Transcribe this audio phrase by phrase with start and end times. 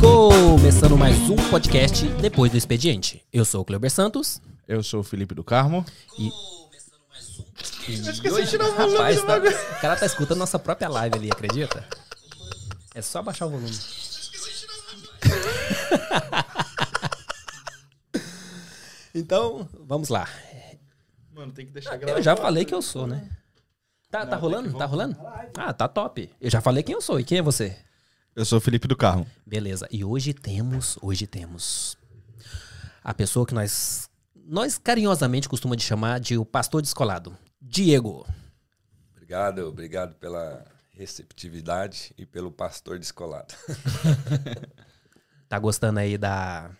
[0.00, 3.24] Começando mais um podcast depois do expediente.
[3.32, 5.84] Eu sou o Cleber Santos Eu sou o Felipe do Carmo.
[6.18, 6.30] e.
[7.88, 11.86] E hoje, rapaz, tá- o cara tá escutando nossa própria live ali, acredita?
[12.94, 13.70] É só baixar o volume.
[19.14, 20.26] então, vamos lá.
[21.32, 23.28] Mano, tem que deixar Eu já falei que eu sou, né?
[24.10, 24.76] Tá, tá rolando?
[24.76, 25.16] Tá rolando?
[25.56, 26.30] Ah, tá top.
[26.40, 27.18] Eu já falei quem eu sou.
[27.18, 27.78] E quem é você?
[28.36, 29.26] Eu sou o Felipe do Carmo.
[29.46, 29.88] Beleza.
[29.90, 31.96] E hoje temos, hoje temos
[33.02, 34.10] a pessoa que nós
[34.44, 38.26] nós carinhosamente costumamos de chamar de o pastor descolado, Diego.
[39.14, 43.54] Obrigado, obrigado pela receptividade e pelo pastor descolado.
[45.48, 46.70] Tá gostando aí da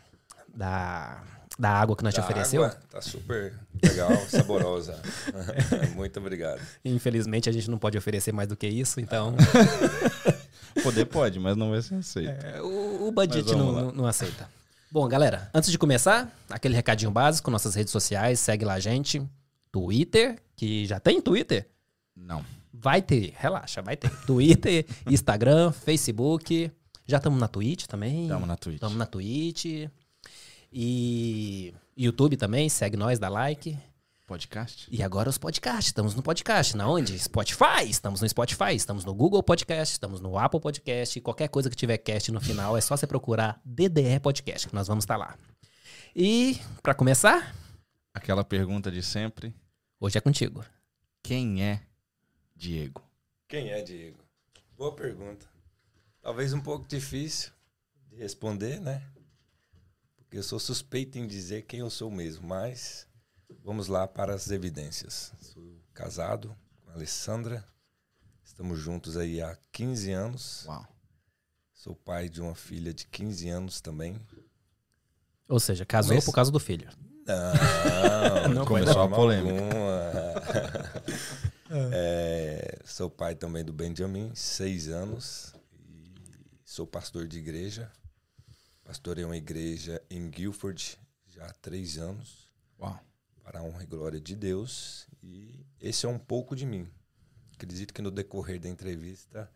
[0.49, 1.23] da,
[1.59, 2.65] da água que nós te Da ofereceu?
[2.65, 5.01] água Tá super legal, saborosa.
[5.95, 6.61] Muito obrigado.
[6.85, 9.35] Infelizmente a gente não pode oferecer mais do que isso, então
[10.83, 12.31] Poder pode, mas não vai ser aceito.
[12.47, 14.49] é, o, o budget não, não- não aceita.
[14.91, 19.23] Bom, galera, antes de começar, aquele recadinho básico, nossas redes sociais, segue lá a gente.
[19.71, 21.67] Twitter, que já tem Twitter?
[22.17, 22.45] Não.
[22.73, 24.11] Vai ter, relaxa, vai ter.
[24.27, 26.71] Twitter, Instagram, Facebook.
[27.07, 28.29] Já estamos na Twitch também.
[28.29, 28.75] Tamo na Twitch.
[28.77, 29.65] Estamos na Twitch.
[30.73, 33.79] E YouTube também, segue nós, dá like.
[34.27, 34.89] Podcast?
[34.91, 35.89] E agora os podcasts.
[35.89, 36.75] Estamos no podcast.
[36.77, 37.19] Na onde?
[37.19, 37.85] Spotify.
[37.87, 38.75] Estamos no Spotify.
[38.75, 39.93] Estamos no Google Podcast.
[39.93, 41.21] Estamos no Apple Podcast.
[41.21, 44.89] Qualquer coisa que tiver cast no final é só você procurar DDE Podcast, que nós
[44.89, 45.37] vamos estar lá.
[46.17, 47.55] E, para começar,
[48.15, 49.55] Aquela pergunta de sempre.
[50.01, 50.65] hoje é contigo.
[51.23, 51.83] Quem é
[52.57, 53.03] Diego?
[53.49, 54.19] Quem é Diego?
[54.79, 55.47] Boa pergunta.
[56.23, 57.51] Talvez um pouco difícil
[58.09, 59.03] de responder, né?
[60.33, 63.07] Porque eu sou suspeito em dizer quem eu sou mesmo, mas
[63.63, 65.31] vamos lá para as evidências.
[65.39, 67.63] Sou casado com a Alessandra.
[68.43, 70.65] Estamos juntos aí há 15 anos.
[70.65, 70.87] Uau.
[71.75, 74.19] Sou pai de uma filha de 15 anos também.
[75.51, 76.89] Ou seja, casou Começa- por causa do filho.
[77.27, 78.95] Não, Não não.
[78.95, 79.55] forma polêmica.
[79.55, 81.13] alguma.
[81.95, 85.55] É, sou pai também do Benjamin, seis anos.
[85.89, 86.15] E
[86.65, 87.91] sou pastor de igreja.
[88.85, 92.99] Pastorei uma igreja em Guilford já há três anos, Uau.
[93.43, 95.07] para a honra e glória de Deus.
[95.23, 96.89] E esse é um pouco de mim.
[97.55, 99.51] Acredito que no decorrer da entrevista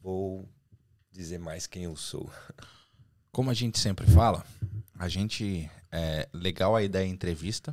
[0.00, 0.48] vou
[1.10, 2.30] dizer mais quem eu sou.
[3.32, 4.44] Como a gente sempre fala,
[4.98, 5.70] a gente.
[5.96, 7.72] É legal a ideia entrevista.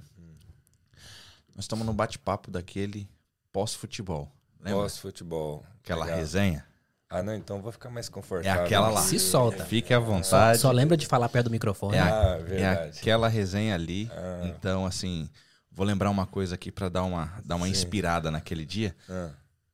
[1.55, 3.09] Nós estamos no bate-papo daquele
[3.51, 4.31] pós-futebol.
[4.63, 5.65] Pós-futebol.
[5.79, 6.19] Aquela Legal.
[6.19, 6.65] resenha?
[7.11, 8.63] Ah, não, então vou ficar mais É confortável.
[8.63, 9.01] aquela lá.
[9.01, 9.65] Se solta.
[9.65, 10.57] Fique à Só, vontade.
[10.59, 11.97] só lembra de falar perto do microfone.
[11.97, 12.99] É, a- Ah, é verdade.
[12.99, 14.09] aquela resenha ali.
[14.13, 14.41] Ah.
[14.45, 15.29] Então, assim,
[15.69, 17.71] vou lembrar uma coisa aqui pra dar uma, dar uma Sim.
[17.73, 18.95] inspirada naquele dia.
[19.09, 19.29] Ah.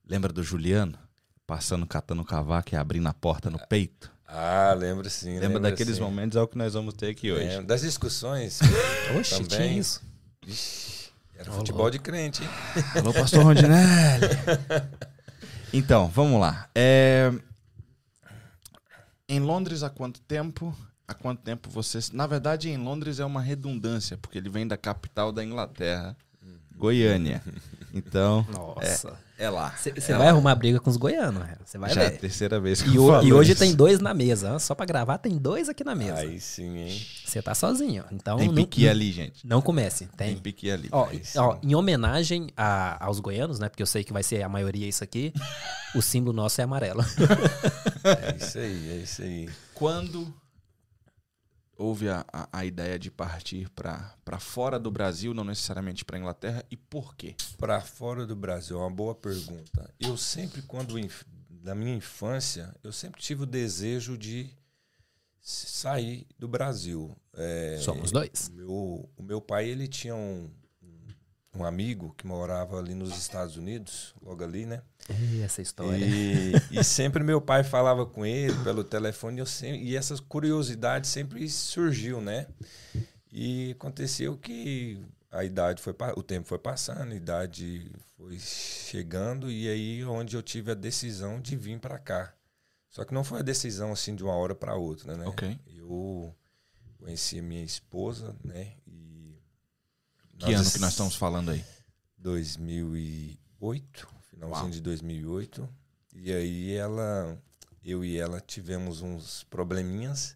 [0.10, 0.98] Lembra do Juliano?
[1.46, 4.12] Passando, catando o cavaco e abrindo a porta no peito?
[4.28, 5.34] Ah, lembro sim.
[5.34, 6.02] Lembra lembro daqueles sim.
[6.02, 6.36] momentos?
[6.36, 7.46] É o que nós vamos ter aqui hoje.
[7.46, 7.68] Lembro.
[7.68, 8.60] Das discussões.
[9.18, 9.48] Oxe, também.
[9.48, 10.02] tinha isso.
[10.46, 12.50] Vixe, era futebol de crente, hein?
[12.96, 14.26] Alô, pastor Rondinelli.
[15.74, 16.70] então, vamos lá.
[16.76, 17.32] É,
[19.28, 20.76] Em Londres, há quanto tempo?
[21.08, 22.00] Há quanto tempo você.
[22.14, 26.16] Na verdade, em Londres é uma redundância, porque ele vem da capital da Inglaterra,
[26.76, 27.42] Goiânia.
[27.94, 29.10] Então, Nossa.
[29.10, 29.70] é lá.
[29.78, 30.30] Você É vai lá.
[30.30, 31.56] arrumar briga com os goianos, né?
[31.64, 32.18] Você vai Já é a ver.
[32.20, 33.60] terceira vez que E, eu e hoje isso.
[33.62, 34.58] tem dois na mesa.
[34.58, 36.16] Só pra gravar, tem dois aqui na mesa.
[36.20, 37.02] Aí sim, hein?
[37.26, 38.04] Você tá sozinho.
[38.12, 39.46] Então Tem não, piqui ali, gente.
[39.46, 40.08] não comece.
[40.18, 40.38] Tem Tem.
[40.38, 40.90] piqui ali.
[40.92, 43.70] Ó, ó, em homenagem a- aos goianos, né?
[43.70, 45.32] Porque eu sei que vai ser a maioria isso aqui.
[45.96, 47.06] o símbolo nosso é amarelo.
[48.04, 49.50] É isso aí, é isso aí.
[49.74, 50.34] Quando
[51.78, 56.66] houve a, a, a ideia de partir para fora do Brasil, não necessariamente para Inglaterra,
[56.72, 57.36] e por quê?
[57.58, 59.94] Pra fora do Brasil, é uma boa pergunta.
[60.00, 60.96] Eu sempre, quando
[61.64, 64.50] na minha infância, eu sempre tive o desejo de
[65.40, 67.16] sair do Brasil.
[67.34, 68.50] É, Somos dois.
[68.52, 70.50] O meu, o meu pai, ele tinha um,
[71.58, 74.82] um amigo que morava ali nos Estados Unidos, logo ali, né?
[75.10, 75.98] Ih, Essa história.
[75.98, 80.16] E, e sempre meu pai falava com ele pelo telefone e, eu sempre, e essa
[80.24, 82.48] curiosidade sempre surgiu, né?
[83.32, 85.02] E aconteceu que
[85.32, 90.42] a idade foi o tempo foi passando, a idade foi chegando e aí onde eu
[90.42, 92.34] tive a decisão de vir para cá.
[92.90, 95.26] Só que não foi a decisão assim de uma hora para outra, né?
[95.28, 95.60] Ok.
[95.68, 96.34] Eu
[96.98, 98.74] conheci a minha esposa, né?
[98.88, 99.07] E
[100.40, 101.64] Que ano que nós estamos falando aí?
[102.20, 104.70] 2008, finalzinho Uau.
[104.70, 105.70] de 2008.
[106.16, 107.38] E aí ela,
[107.84, 110.36] eu e ela tivemos uns probleminhas.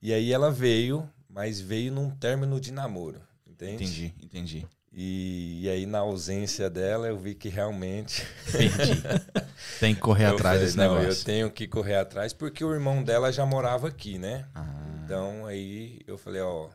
[0.00, 3.84] E aí ela veio, mas veio num término de namoro, entende?
[3.84, 4.66] Entendi, entendi.
[4.92, 8.26] E, e aí, na ausência dela, eu vi que realmente.
[8.48, 9.02] Entendi.
[9.78, 11.20] Tem que correr eu atrás falei, desse não, negócio.
[11.20, 14.48] eu tenho que correr atrás, porque o irmão dela já morava aqui, né?
[14.54, 14.64] Ah,
[15.04, 16.70] Então aí eu falei, ó,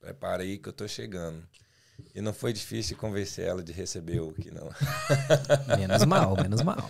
[0.00, 1.42] prepara aí que eu tô chegando.
[2.14, 4.70] E não foi difícil convencer ela de receber o que não.
[5.78, 6.88] Menos mal, menos mal.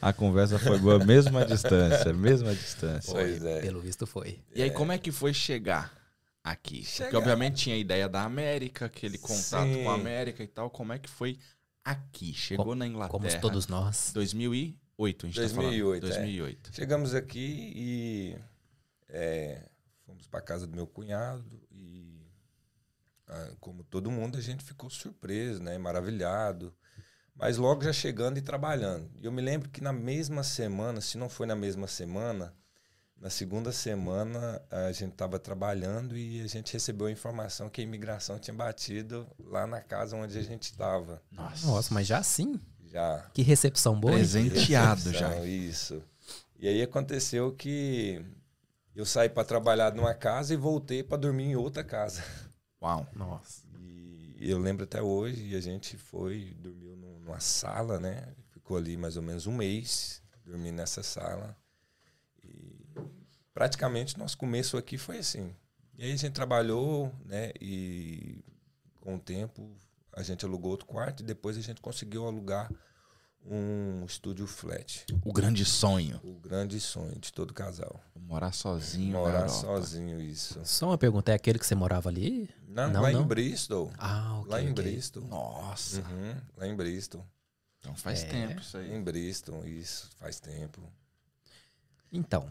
[0.00, 3.12] a conversa foi boa, mesmo à distância, mesmo à distância.
[3.12, 3.60] Pois é.
[3.60, 4.40] Pelo visto foi.
[4.54, 5.92] E aí, como é que foi chegar
[6.42, 6.78] aqui?
[6.78, 7.18] Porque, Chegar.
[7.18, 9.84] obviamente, tinha a ideia da América, aquele contato Sim.
[9.84, 10.70] com a América e tal.
[10.70, 11.38] Como é que foi
[11.84, 12.32] aqui?
[12.32, 13.18] Chegou na Inglaterra.
[13.18, 14.12] Como todos nós.
[14.14, 16.10] 2008, a gente 2008, tá é.
[16.10, 16.26] falando.
[16.26, 16.70] 2008.
[16.74, 18.36] Chegamos aqui e
[19.08, 19.62] é,
[20.06, 21.44] fomos para casa do meu cunhado
[23.60, 26.74] como todo mundo a gente ficou surpreso, né, maravilhado.
[27.34, 29.10] Mas logo já chegando e trabalhando.
[29.20, 32.54] E eu me lembro que na mesma semana, se não foi na mesma semana,
[33.20, 37.84] na segunda semana a gente estava trabalhando e a gente recebeu a informação que a
[37.84, 41.22] imigração tinha batido lá na casa onde a gente estava.
[41.30, 41.66] Nossa.
[41.66, 42.60] Nossa, mas já sim.
[42.84, 44.14] Já Que recepção boa.
[44.14, 45.28] Presenteado já.
[45.28, 46.02] Recepção, Isso.
[46.58, 48.24] E aí aconteceu que
[48.94, 52.22] eu saí para trabalhar numa casa e voltei para dormir em outra casa.
[52.82, 53.06] Uau.
[53.14, 53.62] Nossa.
[54.38, 58.28] E eu lembro até hoje, e a gente foi, dormiu num- numa sala, né?
[58.50, 61.56] Ficou ali mais ou menos um mês, dormindo nessa sala.
[62.44, 62.76] E
[63.54, 65.54] praticamente nosso começo aqui foi assim.
[65.98, 67.52] E aí a gente trabalhou, né?
[67.60, 68.44] E
[69.00, 69.70] com o tempo
[70.12, 72.70] a gente alugou outro quarto e depois a gente conseguiu alugar
[73.48, 75.06] um estúdio flat.
[75.24, 76.20] O grande sonho.
[76.24, 78.00] O grande sonho de todo casal.
[78.18, 79.12] Morar sozinho.
[79.12, 80.60] Morar sozinho, isso.
[80.64, 82.50] Só uma pergunta, é aquele que você morava ali?
[82.76, 83.22] Não, Não, lá não.
[83.22, 83.90] em Bristol.
[83.96, 84.50] Ah, ok.
[84.52, 84.84] lá em ok.
[84.84, 85.22] Bristol.
[85.24, 86.00] Nossa.
[86.02, 87.26] Uhum, lá em Bristol.
[87.80, 88.26] Então faz É.
[88.26, 88.94] tempo isso aí.
[88.94, 90.82] Em Bristol, isso, faz tempo.
[92.12, 92.50] Então,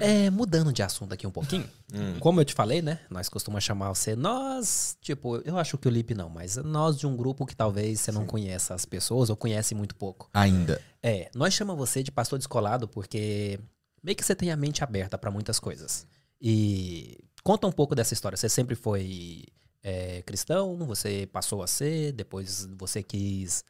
[0.00, 2.18] é, mudando de assunto aqui um pouquinho, Hum.
[2.20, 3.00] como eu te falei, né?
[3.10, 7.06] Nós costumamos chamar você nós, tipo, eu acho que o Lipe não, mas nós de
[7.06, 10.28] um grupo que talvez você não conheça as pessoas ou conhece muito pouco.
[10.32, 10.80] Ainda.
[11.02, 13.58] É, nós chamamos você de pastor descolado porque
[14.02, 16.06] meio que você tem a mente aberta para muitas coisas.
[16.40, 17.18] E
[17.48, 18.36] conta um pouco dessa história.
[18.36, 19.42] Você sempre foi
[19.82, 23.64] é, cristão, você passou a ser, depois você quis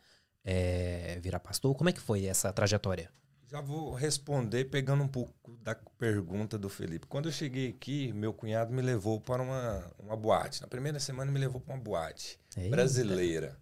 [0.45, 1.77] é, virar pastor.
[1.77, 3.09] Como é que foi essa trajetória?
[3.47, 7.07] Já vou responder pegando um pouco da pergunta do Felipe.
[7.07, 10.61] Quando eu cheguei aqui, meu cunhado me levou para uma, uma boate.
[10.61, 12.71] Na primeira semana, me levou para uma boate Eita.
[12.71, 13.57] brasileira.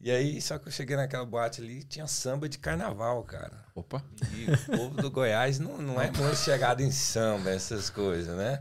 [0.00, 3.64] E aí, só que eu cheguei naquela boate ali, tinha samba de carnaval, cara.
[3.72, 4.04] Opa.
[4.32, 8.60] E o povo do Goiás não, não é muito chegado em samba, essas coisas, né?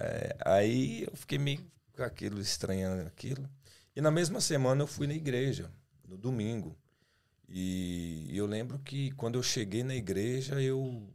[0.00, 1.60] É, aí eu fiquei meio
[1.92, 3.48] com aquilo, estranhando aquilo.
[3.96, 5.70] E na mesma semana eu fui na igreja,
[6.06, 6.76] no domingo.
[7.48, 11.08] E eu lembro que quando eu cheguei na igreja, eu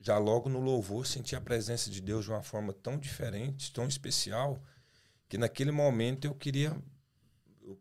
[0.00, 3.86] já logo no louvor senti a presença de Deus de uma forma tão diferente, tão
[3.86, 4.62] especial,
[5.28, 6.76] que naquele momento eu queria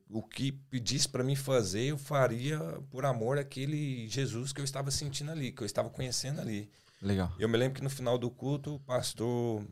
[0.09, 2.59] o- que pedisse para mim fazer, eu faria
[2.91, 6.69] por amor àquele Jesus que eu estava sentindo ali, que eu estava conhecendo ali.
[7.01, 7.33] Legal.
[7.39, 9.65] Eu me lembro que no final do culto, o pastor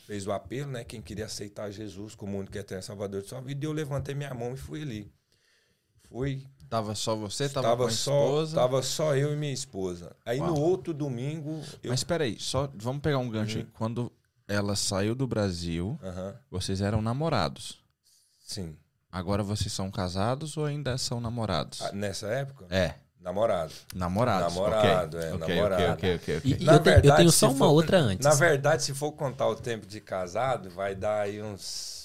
[0.00, 0.84] fez o apelo, né?
[0.84, 4.32] Quem queria aceitar Jesus como único eterno salvador de sua vida, e eu levantei minha
[4.34, 5.12] mão e fui ali.
[6.08, 8.54] Fui, Tava só você, tava, tava, com a só, esposa.
[8.54, 10.14] tava só eu e minha esposa.
[10.24, 10.50] Aí Uau.
[10.54, 11.90] no outro domingo, eu...
[11.90, 13.64] Mas peraí, só vamos pegar um gancho Uhum.
[13.64, 13.70] aí.
[13.72, 14.12] Quando
[14.46, 17.82] ela saiu do Brasil, Aham, vocês eram namorados.
[18.40, 18.76] sim.
[19.12, 21.82] Agora vocês são casados ou ainda são namorados?
[21.82, 23.72] Ah, Nessa época, É, namorado.
[23.94, 24.54] namorados.
[24.54, 25.28] Namorado, ok.
[25.28, 25.92] é, Ok, namorado.
[25.92, 26.40] Ok, ok, ok.
[26.58, 28.24] E, Na eu, te- eu verdade, tenho se só uma for- outra antes.
[28.26, 31.99] Na verdade, se for contar o tempo de casado, vai dar aí uns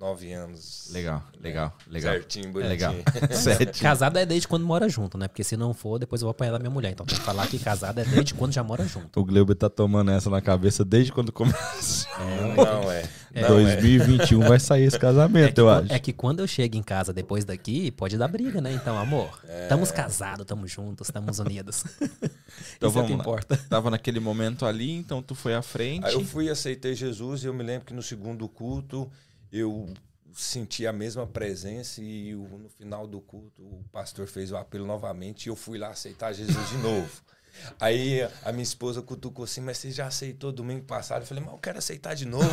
[0.00, 0.88] nove anos.
[0.92, 2.12] Legal, legal, legal.
[2.14, 2.70] Certinho, É bonitinho.
[2.70, 2.94] legal.
[3.36, 3.80] Sete.
[3.82, 5.28] Casado é desde quando mora junto, né?
[5.28, 6.90] Porque se não for, depois eu vou apanhar da minha mulher.
[6.92, 9.20] Então tem que falar que casado é desde quando já mora junto.
[9.20, 12.10] O Gleuber tá tomando essa na cabeça desde quando começou.
[12.18, 12.82] Não é.
[12.82, 13.08] Não é.
[13.46, 15.92] 2021 vai sair esse É casamento, que, eu acho.
[15.92, 18.72] é que quando eu chego em casa depois daqui, pode dar briga, né?
[18.72, 19.64] Então, amor, É.
[19.64, 21.84] estamos casados, estamos juntos, estamos unidos.
[22.76, 23.16] Então Isso é o vamos lá.
[23.18, 23.56] importa.
[23.68, 26.04] Tava naquele momento ali, então tu foi à frente.
[26.06, 29.08] Aí eu fui e aceitei Jesus e eu me lembro que no segundo culto
[29.52, 29.92] eu
[30.32, 34.86] senti a mesma presença e o- no final do culto o pastor fez o apelo
[34.86, 37.10] novamente e eu fui lá aceitar Jesus de novo.
[37.80, 41.22] Aí a minha esposa cutucou assim, mas você já aceitou domingo passado?
[41.22, 42.46] Eu falei, mas eu quero aceitar de novo.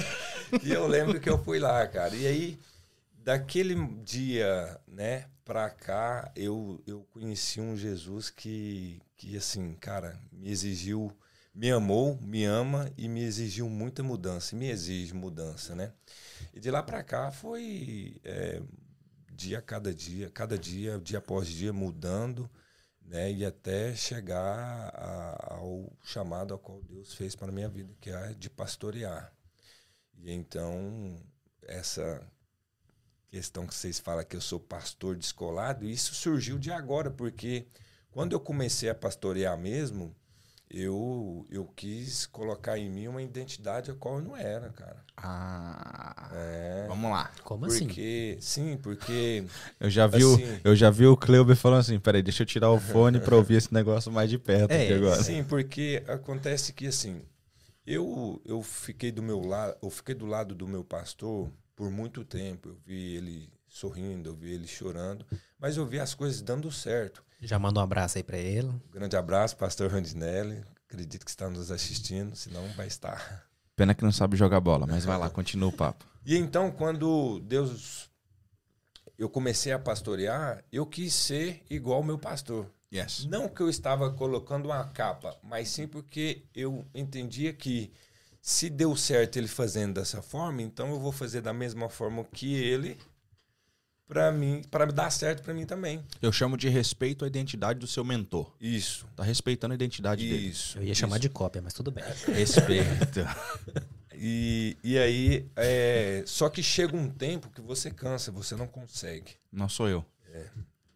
[0.64, 2.14] e eu lembro que eu fui lá, cara.
[2.16, 2.58] E aí,
[3.22, 10.50] daquele dia, né, pra cá, eu, eu conheci um Jesus que, que, assim, cara, me
[10.50, 11.12] exigiu,
[11.54, 14.54] me amou, me ama e me exigiu muita mudança.
[14.56, 15.92] Me exige mudança, né?
[16.54, 18.62] E de lá pra cá foi é,
[19.32, 22.50] dia a cada dia, cada dia, dia após dia, mudando,
[23.02, 23.32] né?
[23.32, 28.34] E até chegar a- ao chamado ao qual Deus fez para minha vida, que é
[28.34, 29.32] de pastorear.
[30.18, 31.16] E então
[31.62, 32.22] essa
[33.28, 37.66] questão que vocês falam que eu sou pastor descolado, isso surgiu de agora, porque
[38.10, 40.14] quando eu comecei a pastorear mesmo,
[40.70, 45.02] eu, eu quis colocar em mim uma identidade a qual eu não era, cara.
[45.16, 46.30] Ah.
[46.32, 46.84] É.
[46.88, 47.30] Vamos lá.
[47.42, 47.86] Como assim?
[47.86, 49.44] Porque, sim, porque
[49.80, 50.60] Eu já vi, o, Assim.
[50.62, 53.54] eu já vi o Cleuber falando assim, peraí, deixa eu tirar o fone pra ouvir
[53.54, 55.22] esse negócio mais de perto É, aqui agora.
[55.22, 57.22] Sim, porque acontece que assim,
[57.86, 62.24] eu eu fiquei do meu lado, eu fiquei do lado do meu pastor por muito
[62.24, 62.68] tempo.
[62.70, 65.24] Eu vi ele sorrindo, eu vi ele chorando,
[65.58, 67.24] mas eu vi as coisas dando certo.
[67.40, 68.68] Já manda um abraço aí pra ele.
[68.68, 70.62] Um grande abraço, pastor Randinelli.
[70.88, 73.46] Acredito que está nos assistindo, senão vai estar.
[73.76, 76.04] Pena que não sabe jogar bola, mas vai lá, continua o papo.
[76.24, 78.10] E então, quando Deus
[79.18, 82.70] eu comecei a pastorear, eu quis ser igual ao meu pastor.
[82.92, 83.26] Yes.
[83.26, 87.92] Não que eu estava colocando uma capa, mas sim porque eu entendia que
[88.40, 92.54] se deu certo ele fazendo dessa forma, então eu vou fazer da mesma forma que
[92.54, 92.96] ele
[94.08, 96.02] para mim, para dar certo para mim também.
[96.20, 98.50] Eu chamo de respeito à identidade do seu mentor.
[98.58, 99.06] Isso.
[99.14, 100.48] Tá respeitando a identidade dele.
[100.48, 100.78] Isso.
[100.78, 102.02] Eu ia chamar de cópia, mas tudo bem.
[102.34, 103.20] Respeito.
[104.20, 109.36] E, e aí, é, só que chega um tempo que você cansa, você não consegue.
[109.52, 110.04] não sou eu.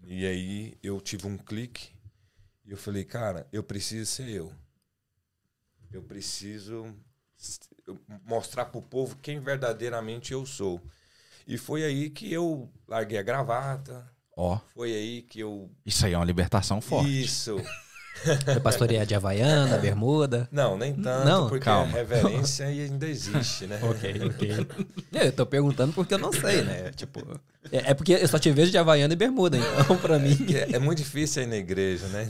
[0.04, 1.90] E aí eu tive um clique
[2.64, 4.52] e eu falei, cara, eu preciso ser eu.
[5.92, 6.92] Eu preciso
[8.24, 10.80] mostrar pro povo quem verdadeiramente eu sou.
[11.46, 14.04] E foi aí que eu larguei a gravata,
[14.36, 17.22] Ó, foi aí que eu isso aí é uma libertação forte.
[17.22, 17.60] isso.
[18.44, 20.46] Foi pastorear de Havaiana, bermuda.
[20.52, 21.48] Não, nem tanto, Não?
[21.48, 21.90] porque Calma.
[21.92, 23.80] a reverência ainda existe, né?
[23.82, 24.66] Ok, ok.
[25.12, 26.90] Eu tô perguntando porque eu não sei, né?
[26.94, 27.20] Tipo.
[27.70, 30.36] É, é porque eu só te vejo de Havaiana e bermuda, então pra mim.
[30.54, 32.28] É, é muito difícil ir na igreja, né?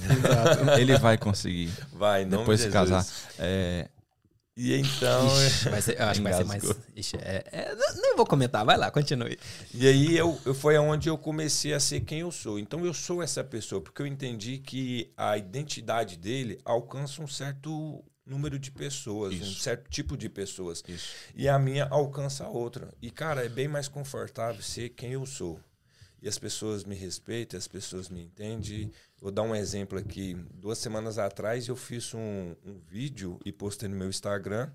[0.79, 1.71] Ele vai conseguir.
[1.93, 2.91] Vai, nome Depois de Jesus.
[2.91, 3.07] casar.
[3.39, 3.89] É,
[4.55, 6.63] E então, Ixi, vai ser- eu acho que vai ser mais.
[6.63, 6.85] Engasgou.
[6.95, 9.39] Ixi, é, é, não- vou comentar, vai lá, continue.
[9.73, 12.59] E aí eu, eu foi aonde eu comecei a ser quem eu sou.
[12.59, 18.05] Então eu sou essa pessoa, porque eu entendi que a identidade dele alcança um certo
[18.27, 19.61] número de pessoas, um Isso.
[19.61, 20.83] certo tipo de pessoas.
[20.87, 21.09] isso.
[21.35, 22.89] E a minha alcança outra.
[23.01, 25.59] E, cara, é bem mais confortável ser quem eu sou.
[26.23, 28.93] E as pessoas me respeitam, as pessoas me entendem.
[29.21, 30.37] Vou dar um exemplo aqui.
[30.55, 34.71] Duas semanas atrás eu fiz um, um vídeo e postei no meu Instagram.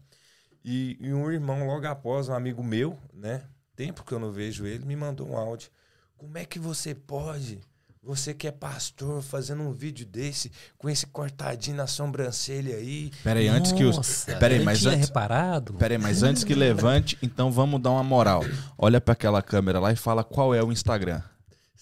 [0.63, 3.43] E, e um irmão, logo após, um amigo meu, né?
[3.77, 5.69] Tempo que eu não vejo ele, me mandou um áudio.
[6.17, 7.61] Como é que você pode?
[8.03, 13.11] Você que é pastor, fazendo um vídeo desse, com esse cortadinho na sobrancelha aí.
[13.23, 13.95] Pera aí, antes que os.
[13.95, 15.07] Nossa, Pera aí, eu mas tinha antes.
[15.07, 15.73] reparado.
[15.75, 18.43] Pera aí, mas antes que levante, então vamos dar uma moral.
[18.77, 21.21] Olha pra aquela câmera lá e fala qual é o Instagram.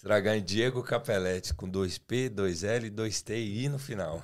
[0.06, 4.22] Estragar em Diego Capelete, com 2P, 2L, 2T e I no final.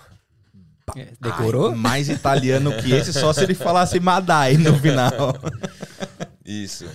[0.96, 1.70] É, Decorou?
[1.70, 5.34] Ai, mais italiano que esse, só se ele falasse Madai no final.
[6.46, 6.88] Isso.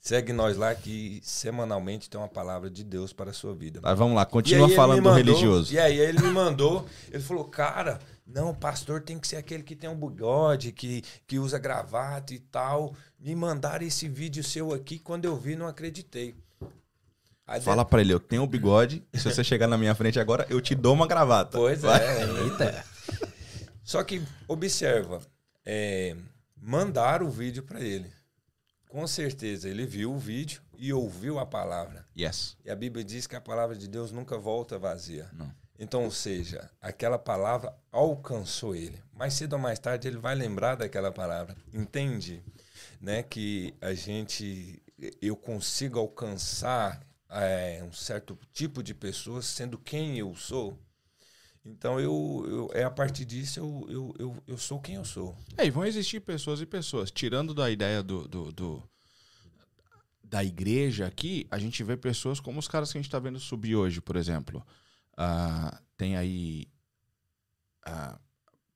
[0.00, 3.78] Segue nós lá que semanalmente tem uma palavra de Deus para a sua vida.
[3.82, 5.74] Mas vamos lá, continua falando me do mandou- religioso.
[5.74, 9.76] E aí ele me mandou, ele falou, cara, não, pastor tem que ser aquele que
[9.76, 12.94] tem um bigode, que, que usa gravata e tal.
[13.18, 16.34] Me mandaram esse vídeo seu aqui, quando eu vi, não acreditei.
[17.50, 20.20] Aí Fala pra ele, eu tenho um bigode, e se você chegar na minha frente
[20.20, 21.58] agora, eu te dou uma gravata.
[21.58, 22.00] Pois Vai.
[22.00, 22.22] é.
[22.44, 22.84] Eita.
[23.82, 25.20] Só que, observa,
[25.66, 26.14] é,
[26.56, 28.08] mandaram o vídeo para ele.
[28.88, 32.06] Com certeza, ele viu o vídeo e ouviu a palavra.
[32.16, 32.56] Yes.
[32.64, 35.28] E a Bíblia diz que a palavra de Deus nunca volta vazia.
[35.32, 35.50] Não.
[35.76, 39.02] Então, ou seja, aquela palavra alcançou ele.
[39.12, 41.56] Mais cedo ou mais tarde ele vai lembrar daquela palavra.
[41.74, 42.44] Entende?
[43.00, 43.24] Né?
[43.24, 44.80] Que a gente,
[45.20, 47.00] eu consigo alcançar
[47.30, 50.78] é, um certo tipo de pessoas sendo quem eu sou.
[51.64, 55.36] Então, eu, eu é a partir disso eu, eu, eu, eu sou quem eu sou.
[55.58, 57.10] É, e vão existir pessoas e pessoas.
[57.10, 58.90] Tirando da ideia do, do- do-
[60.24, 63.38] da igreja aqui, a gente vê pessoas como os caras que a gente tá vendo
[63.38, 64.64] subir hoje, por exemplo.
[65.16, 66.66] Ah, tem aí
[67.84, 68.18] ah,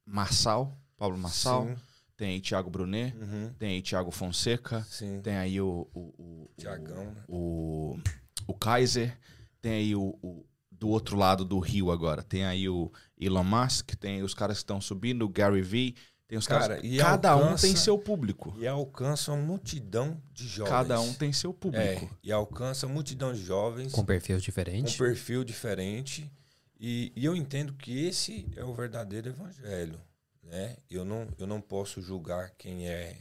[0.05, 1.77] Marçal, Paulo Marçal, Sim.
[2.17, 3.53] tem aí Thiago Brunet, Uhum.
[3.59, 5.21] tem aí Thiago Fonseca, Sim.
[5.23, 5.89] tem aí o.
[5.95, 7.25] o, o Tiagão, né?
[7.29, 7.99] o,
[8.47, 9.19] o Kaiser,
[9.61, 13.95] tem aí o, o- do outro lado do rio agora, tem aí o Elon Musk,
[13.95, 15.95] tem os caras que estão subindo, o Gary Vee,
[16.27, 16.81] tem os Cara, caras.
[16.85, 18.55] e Cada um alcança- tem seu público.
[18.59, 20.71] E alcança uma multidão de jovens.
[20.71, 22.19] Cada um tem seu É, público.
[22.23, 24.97] e alcança uma multidão de jovens Com perfis com diferentes.
[24.97, 26.31] perfil diferente.
[26.79, 30.01] E, e eu entendo que esse é o verdadeiro evangelho.
[30.43, 30.77] Né?
[30.91, 33.17] Eu, não, eu não posso julgar quem é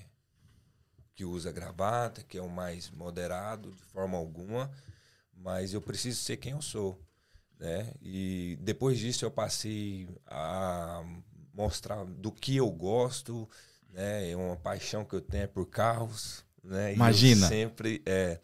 [1.16, 4.72] que usa gravata, que é o mais moderado, de forma alguma,
[5.36, 7.00] mas eu preciso ser quem eu sou.
[7.60, 7.94] Né?
[8.02, 11.04] E depois disso eu passei a
[11.54, 13.48] mostrar do que eu gosto,
[13.94, 14.32] né?
[14.32, 16.94] É uma paixão que eu tenho por carros, né?
[16.94, 17.48] Imagina.
[17.48, 18.40] sempre, é,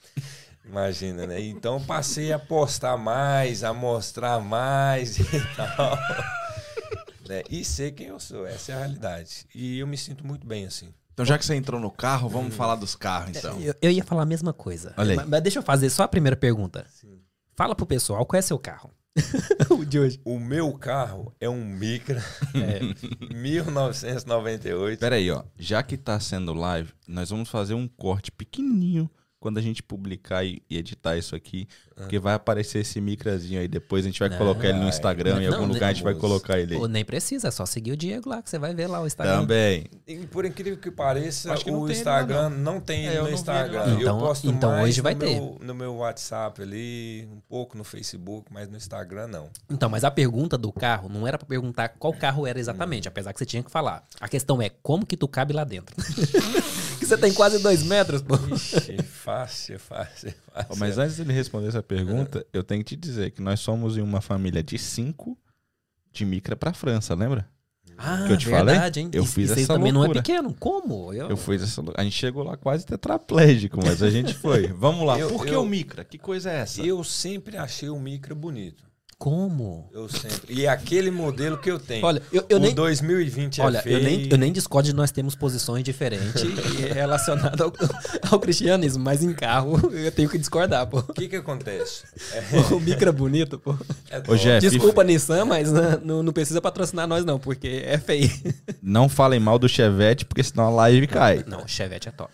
[0.64, 1.42] imagina, né?
[1.42, 5.24] Então passei a postar mais, a mostrar mais e
[5.58, 5.98] tal.
[7.28, 7.44] né?
[7.50, 9.46] E ser quem eu sou, essa é a realidade.
[9.54, 10.94] E eu me sinto muito bem assim.
[11.20, 13.60] Então, já que você entrou no carro, vamos falar dos carros, então.
[13.60, 14.94] Eu, eu ia falar a mesma coisa.
[14.96, 15.18] Olha aí.
[15.18, 16.86] Mas, mas deixa eu fazer só a primeira pergunta.
[17.58, 18.90] Fala pro pessoal, qual é seu carro?
[19.70, 20.22] o de hoje.
[20.24, 22.24] O meu carro é um Micra
[22.56, 24.98] é, 1998.
[24.98, 25.44] Pera aí, ó.
[25.58, 30.44] Já que tá sendo live, nós vamos fazer um corte pequenininho quando a gente publicar
[30.44, 31.68] e e editar isso aqui.
[31.96, 33.68] Porque vai aparecer esse micrazinho aí.
[33.68, 35.42] Depois a gente vai Não, colocar ele no Instagram.
[35.42, 36.88] em não, algum não, lugar a gente vai colocar ele aí.
[36.88, 39.42] Nem precisa, é só seguir o Diego lá, que você vai ver lá o Instagram.
[39.42, 39.86] Também.
[40.08, 42.80] E por incrível que pareça, Acho que o Instagram não.
[42.80, 43.98] tem É, ele eu no Instagram.
[44.00, 45.36] Então- eu posto então mais hoje vai no ter.
[45.36, 49.50] Meu, no meu WhatsApp ali, um pouco no Facebook, mas no Instagram não.
[49.70, 53.34] Então, mas a pergunta do carro não era pra perguntar qual carro era exatamente, apesar
[53.34, 54.06] que você tinha que falar.
[54.22, 55.94] A questão é como que tu cabe lá dentro.
[56.98, 58.36] que você tem quase dois metros, pô.
[58.56, 60.76] Ixi, fácil, fácil, Ó, fácil.
[60.78, 64.02] Mas antes dele responder essa pergunta, eu tenho que te dizer que nós somos em
[64.02, 65.38] uma família de cinco
[66.12, 67.48] de micra pra França, lembra?
[67.98, 68.76] Ah, Que eu te falei?
[68.76, 69.10] verdade, hein?
[69.12, 70.24] Eu E- fiz e essa também não é loucura.
[70.24, 70.54] pequeno.
[70.58, 71.14] Como?
[71.14, 71.30] Eu...
[71.30, 71.84] Eu fui essa.
[71.98, 74.68] A gente chegou lá quase tetraplégico, mas a gente foi.
[74.68, 75.20] Vamos lá.
[75.20, 76.06] Eu- Por que eu- o micra?
[76.06, 76.82] Que coisa é essa?
[76.82, 78.89] Eu sempre achei o Micra bonito.
[79.20, 79.90] Como?
[79.94, 80.54] Eu sempre.
[80.54, 82.06] E é aquele modelo que eu tenho.
[82.06, 82.74] Olha, eu, eu o nem...
[82.74, 83.98] 2020 é Olha, feio.
[83.98, 86.42] eu nem, eu nem discordo de nós temos posições diferentes
[86.94, 87.74] relacionado ao,
[88.32, 91.00] ao cristianismo, mas em carro eu tenho que discordar, pô.
[91.00, 92.04] O que que acontece?
[92.32, 93.76] É, O micro é bonito, pô.
[94.10, 97.98] é Ô, Jeff, Desculpa, Nissan, mas né, não, não precisa patrocinar nós não, porque é
[97.98, 98.32] feio.
[98.82, 101.44] Não falem mal do Chevette, porque senão a live cai.
[101.46, 102.32] Não, Chevette é top.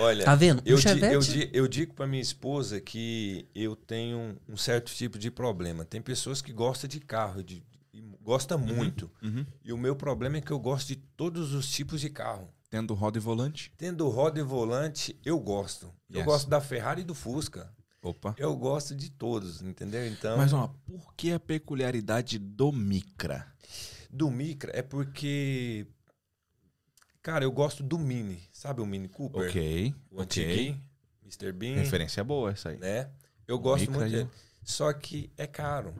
[0.00, 0.62] Olha, Tá vendo?
[0.64, 5.18] Eu, di- eu, di- eu digo pra minha esposa que eu tenho um certo tipo
[5.18, 5.84] de problema.
[5.84, 7.62] Tem pessoas que gostam de carro, de,
[8.22, 9.10] gosta muito.
[9.22, 9.44] Uhum.
[9.64, 12.48] E o meu problema é que eu gosto de todos os tipos de carro.
[12.70, 13.72] Tendo roda e volante.
[13.76, 15.92] Tendo roda e volante, eu gosto.
[16.08, 16.24] Eu Yes.
[16.26, 17.72] gosto da Ferrari e do Fusca.
[18.02, 18.34] Opa.
[18.38, 20.06] Eu gosto de todos, entendeu?
[20.06, 23.46] Então, Mas, ó, por que a peculiaridade do micra?
[24.12, 25.86] do Micra é porque.
[27.22, 28.40] Cara, eu gosto do Mini.
[28.60, 29.48] Sabe o Mini Cooper?
[29.48, 29.94] Ok.
[30.10, 30.22] O ok.
[30.22, 30.82] antiguinho,
[31.24, 31.50] Mr.
[31.50, 31.76] Bean.
[31.76, 32.76] Referência boa essa aí.
[32.76, 33.08] né?
[33.48, 34.28] Eu gosto Micra muito dele.
[34.62, 35.94] Só que é caro.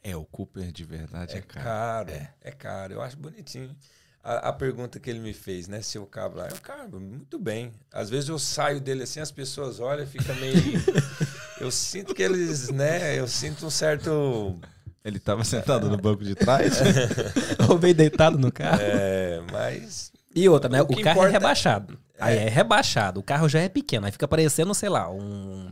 [0.00, 1.64] É, o Cooper de verdade é, É caro.
[1.64, 2.10] caro.
[2.40, 2.50] É.
[2.52, 2.92] caro.
[2.94, 3.74] Eu acho bonitinho.
[4.22, 5.82] A, a pergunta que ele me fez, né?
[5.82, 7.72] Se eu cabo lá, eu cabo, muito bem.
[7.90, 10.54] Às vezes eu saio dele assim, as pessoas olham e fica meio.
[11.60, 13.18] eu sinto que eles, né?
[13.18, 14.56] Eu sinto um certo.
[15.04, 16.74] Ele tava sentado no banco de trás.
[17.68, 18.82] Ou veio deitado no carro.
[18.82, 20.12] É, mas.
[20.38, 20.80] E outra, né?
[20.82, 21.98] O O, carro é importa- rebaixado.
[22.20, 23.20] Aí é rebaixado.
[23.20, 24.06] O carro já é pequeno.
[24.06, 25.70] Aí fica parecendo, sei lá, um.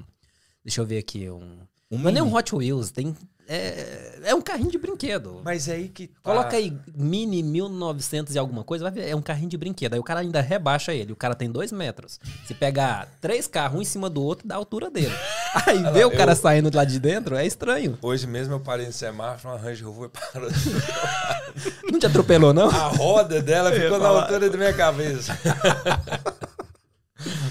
[0.64, 1.28] Deixa eu ver aqui.
[1.30, 1.58] Um.
[1.90, 2.34] Um não é nem um.
[2.34, 2.90] Hot Wheels.
[2.90, 3.14] Tem.
[3.48, 5.40] É, é um carrinho de brinquedo.
[5.44, 6.08] Mas é aí que.
[6.08, 6.14] Tá.
[6.22, 9.94] Coloca aí Mini 1900 e alguma coisa, vai ver, é um carrinho de brinquedo.
[9.94, 11.12] Aí o cara ainda rebaixa ele.
[11.12, 12.18] O cara tem dois metros.
[12.44, 15.14] Se pegar três carros um em cima do outro, dá a altura dele.
[15.66, 17.96] Aí ver lá, o cara eu- saindo lá de dentro é estranho.
[18.02, 20.50] Hoje mesmo eu parei no semáforo, uma Range Rover parou.
[21.90, 22.68] Não te atropelou, não?
[22.68, 25.38] A roda dela ficou na altura da minha cabeça.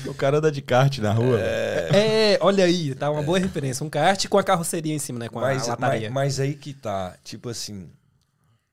[0.06, 1.40] o cara anda de kart na rua.
[1.40, 3.84] É, olha aí, tá uma boa referência.
[3.86, 5.30] Um kart com a carroceria em cima, né?
[5.30, 6.10] Com mas, a lataria.
[6.12, 7.90] mas, mas aí que tá, tipo assim,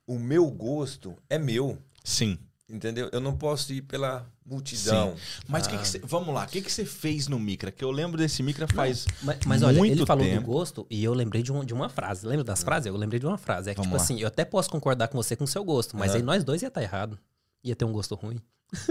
[0.07, 2.39] o meu gosto é meu, Sim.
[2.69, 3.09] entendeu?
[3.13, 5.15] Eu não posso ir pela multidão.
[5.49, 7.71] Mas que que cê- vamos lá, o que que você fez no micra?
[7.71, 10.41] Que eu lembro desse micra faz Mas, mas olha, muito ele falou tempo.
[10.41, 12.27] do gosto e eu lembrei de, um- de uma frase.
[12.27, 12.87] Lembra das frases?
[12.87, 13.71] Eu lembrei de uma frase.
[13.71, 14.03] É que, Vamos tipo lá.
[14.03, 16.61] assim, eu até posso concordar com você com o seu gosto, mas aí nós dois
[16.61, 17.19] ia estar errado.
[17.65, 18.41] Ia ter um gosto ruim.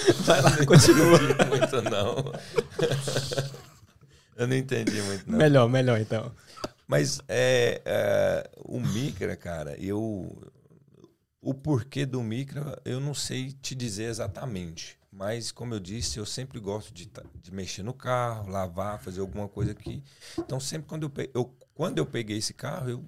[0.24, 1.18] Vai lá, continua.
[1.48, 2.32] muito não.
[4.36, 5.38] Eu não entendi muito não.
[5.38, 6.32] melhor, melhor então.
[6.86, 10.42] Mas é, é, o Micra, cara, eu.
[11.42, 14.98] O porquê do Micra, eu não sei te dizer exatamente.
[15.12, 17.10] Mas, como eu disse, eu sempre gosto de,
[17.42, 20.02] de mexer no carro, lavar, fazer alguma coisa aqui.
[20.38, 23.04] Então, sempre quando eu, pe- eu, quando eu peguei esse carro, eu,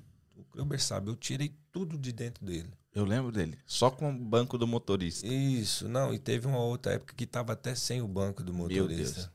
[0.52, 2.70] Kleber sabe, eu tirei tudo de dentro dele.
[2.94, 3.58] Eu lembro dele.
[3.66, 5.26] Só com o banco do motorista.
[5.26, 8.64] Isso, não, e teve uma outra época que estava até sem o banco do Meu
[8.64, 9.14] motorista.
[9.20, 9.30] Deus.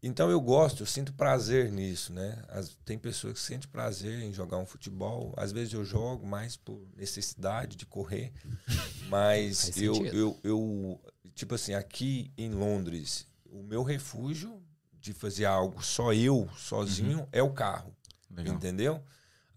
[0.00, 2.40] Então eu gosto, eu sinto prazer nisso, né?
[2.48, 5.34] As- tem pessoas que sentem prazer em jogar um futebol.
[5.36, 8.32] Às vezes eu jogo mais por necessidade de correr.
[9.10, 11.00] Mas eu, eu, eu,
[11.34, 14.62] tipo assim, aqui em Londres, o meu refúgio
[15.00, 17.92] de fazer algo só eu, sozinho, é o carro.
[18.30, 18.54] Legal.
[18.54, 19.02] Entendeu?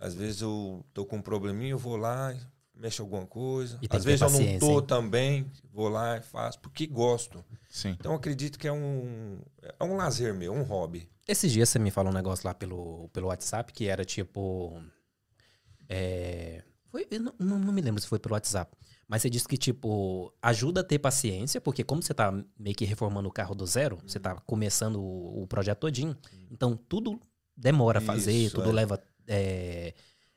[0.01, 2.35] Às vezes eu tô com um probleminha, eu vou lá,
[2.75, 3.77] mexo alguma coisa.
[3.83, 4.85] E Às vezes eu não tô hein?
[4.87, 7.45] também, vou lá e faço, porque gosto.
[7.69, 7.95] Sim.
[7.99, 9.37] Então eu acredito que é um,
[9.79, 11.07] é um lazer meu, um hobby.
[11.27, 14.81] Esses dias você me falou um negócio lá pelo, pelo WhatsApp que era tipo.
[15.87, 18.75] É, foi, eu não, não, me lembro se foi pelo WhatsApp.
[19.07, 22.85] Mas você disse que, tipo, ajuda a ter paciência, porque como você tá meio que
[22.85, 26.17] reformando o carro do zero, você tá começando o, o projeto todinho,
[26.49, 27.19] então tudo
[27.55, 28.73] demora a fazer, Isso, tudo é.
[28.73, 28.99] leva.
[29.31, 29.93] É,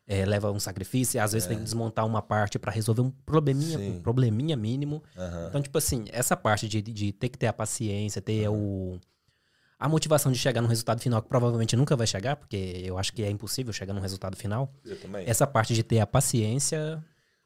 [0.07, 3.79] é, leva um sacrifício, às vezes tem que desmontar uma parte para resolver um probleminha,
[3.79, 3.97] Sim.
[3.97, 5.03] um probleminha mínimo.
[5.17, 5.47] Aham.
[5.49, 9.01] Então, tipo assim, essa parte de, de ter que ter a paciência, ter o,
[9.79, 13.13] a motivação de chegar no resultado final, que provavelmente nunca vai chegar, porque eu acho
[13.13, 14.73] que é impossível chegar num resultado final.
[14.85, 15.27] Eu também.
[15.27, 17.03] Essa parte de ter a paciência,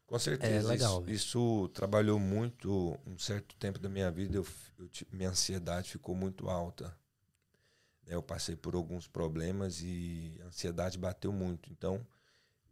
[0.07, 0.69] Com certeza.
[0.69, 4.37] É legal, Isso, isso trabalhou muito um certo tempo da minha vida.
[4.37, 4.47] Eu,
[4.79, 6.93] eu minha ansiedade ficou muito alta.
[8.09, 8.15] Né?
[8.15, 11.71] Eu passei por alguns problemas e a ansiedade bateu muito.
[11.71, 12.05] Então,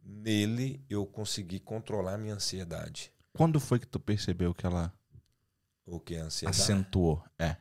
[0.03, 3.11] nele eu consegui controlar minha ansiedade.
[3.33, 4.91] Quando foi que tu percebeu que ela
[5.85, 6.61] O que é ansiedade?
[6.61, 7.23] acentuou?
[7.37, 7.55] É.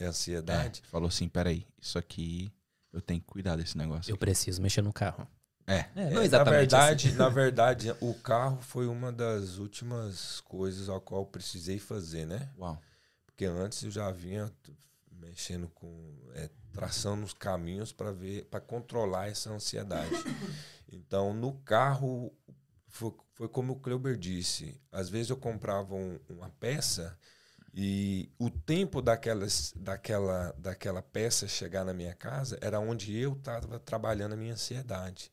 [0.00, 0.04] É.
[0.04, 0.82] Ansiedade?
[0.86, 2.52] Falou assim, peraí, isso aqui
[2.92, 4.10] eu tenho que cuidar desse negócio.
[4.10, 5.26] eu preciso mexer no carro.
[5.66, 5.74] É.
[5.74, 7.16] É, É, não exatamente na verdade, assim.
[7.16, 12.50] na verdade, o carro foi uma das últimas coisas ao qual eu precisei fazer, né?
[12.58, 12.80] Uau.
[13.24, 14.50] Porque antes eu já vinha
[15.20, 20.10] mexendo com é, traçando os caminhos para ver, para controlar essa ansiedade.
[20.92, 22.32] Então, no carro
[22.88, 24.80] foi, foi como o Kleuber disse.
[24.90, 27.16] Às vezes eu comprava um- uma peça
[27.72, 33.78] e o tempo daquelas, daquela, daquela peça chegar na minha casa era onde eu estava
[33.78, 35.30] trabalhando a minha ansiedade.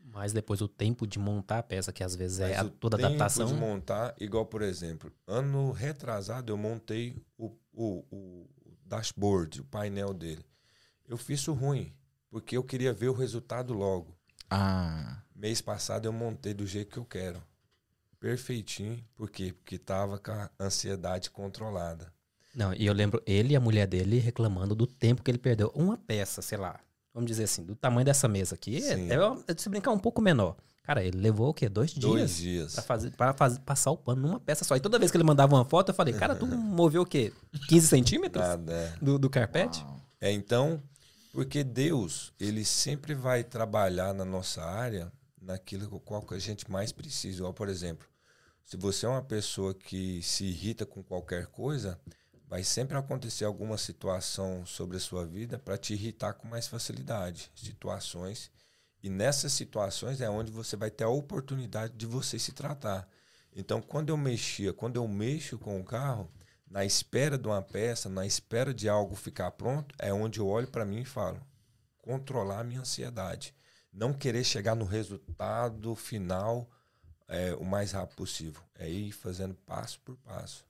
[0.00, 2.70] Mas depois o tempo de montar a peça, que às vezes é Mas a- o
[2.70, 3.46] toda tempo adaptação.
[3.46, 8.48] de montar, igual por exemplo, ano retrasado eu montei o, o, o
[8.88, 10.44] dashboard, o painel dele.
[11.06, 11.92] Eu fiz isso ruim,
[12.30, 14.16] porque eu queria ver o resultado logo.
[14.50, 17.42] Ah, Mês passado eu montei do jeito que eu quero.
[18.18, 19.04] Perfeitinho.
[19.14, 19.52] Por quê?
[19.52, 22.12] Porque tava com a ansiedade controlada.
[22.54, 25.70] Não, e eu lembro ele e a mulher dele reclamando do tempo que ele perdeu.
[25.74, 26.80] Uma peça, sei lá,
[27.14, 29.08] vamos dizer assim, do tamanho dessa mesa aqui, é, Sim.
[29.12, 30.56] é, é se brincar um pouco menor.
[30.88, 31.68] Cara, ele levou o quê?
[31.68, 32.02] Dois dias?
[32.02, 32.72] Dois dias.
[32.72, 34.74] Pra, fazer, pra fazer, passar o pano numa peça só.
[34.74, 37.30] E toda vez que ele mandava uma foto, eu falei, cara, tu moveu o quê?
[37.68, 38.72] 15 centímetros Nada.
[38.72, 38.94] é.
[39.04, 39.84] do, do carpete?
[40.18, 40.82] É, então,
[41.30, 46.70] porque Deus, ele sempre vai trabalhar na nossa área naquilo com qual que a gente
[46.70, 47.36] mais precisa.
[47.36, 48.08] Igual, por exemplo,
[48.64, 52.00] se você é uma pessoa que se irrita com qualquer coisa,
[52.48, 57.50] vai sempre acontecer alguma situação sobre a sua vida para te irritar com mais facilidade.
[57.54, 58.50] Situações.
[59.02, 63.08] E nessas situações é onde você vai ter a oportunidade de você se tratar.
[63.54, 66.30] Então, quando eu mexia, quando eu mexo com o carro,
[66.70, 70.68] na espera de uma peça, na espera de algo ficar pronto, é onde eu olho
[70.68, 71.40] para mim e falo:
[71.98, 73.54] controlar a minha ansiedade.
[73.92, 76.68] Não querer chegar no resultado final
[77.26, 78.62] é, o mais rápido possível.
[78.74, 80.64] É ir fazendo passo por passo.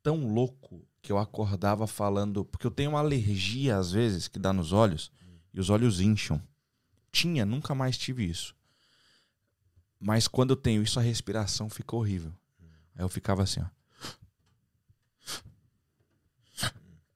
[0.03, 2.45] tão louco que eu acordava falando.
[2.45, 5.11] Porque eu tenho uma alergia, às vezes, que dá nos olhos,
[5.53, 6.41] e os olhos incham.
[7.17, 8.55] Tinha, nunca mais tive isso.
[9.99, 12.33] Mas quando eu tenho isso, a respiração fica horrível.
[12.95, 13.67] Aí eu ficava assim, ó.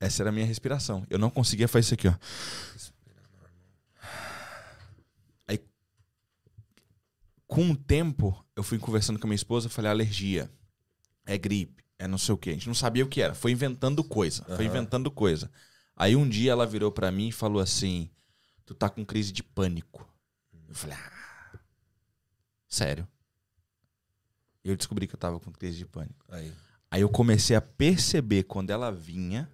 [0.01, 1.07] Essa era a minha respiração.
[1.11, 2.15] Eu não conseguia fazer isso aqui, ó.
[7.51, 10.49] com o tempo, eu fui conversando com a minha esposa, falei, alergia,
[11.27, 12.49] é gripe, é não sei o que.
[12.49, 13.35] A gente não sabia o que era.
[13.35, 14.67] Foi inventando coisa, foi Aham.
[14.67, 15.51] inventando coisa.
[15.97, 18.09] Aí um dia ela virou pra mim e falou assim,
[18.71, 20.09] tu tá com crise de pânico.
[20.69, 21.59] Eu falei, ah,
[22.69, 23.09] sério?
[24.63, 26.25] Eu descobri que eu tava com crise de pânico.
[26.29, 26.55] Aí.
[26.89, 29.51] Aí eu comecei a perceber quando ela vinha,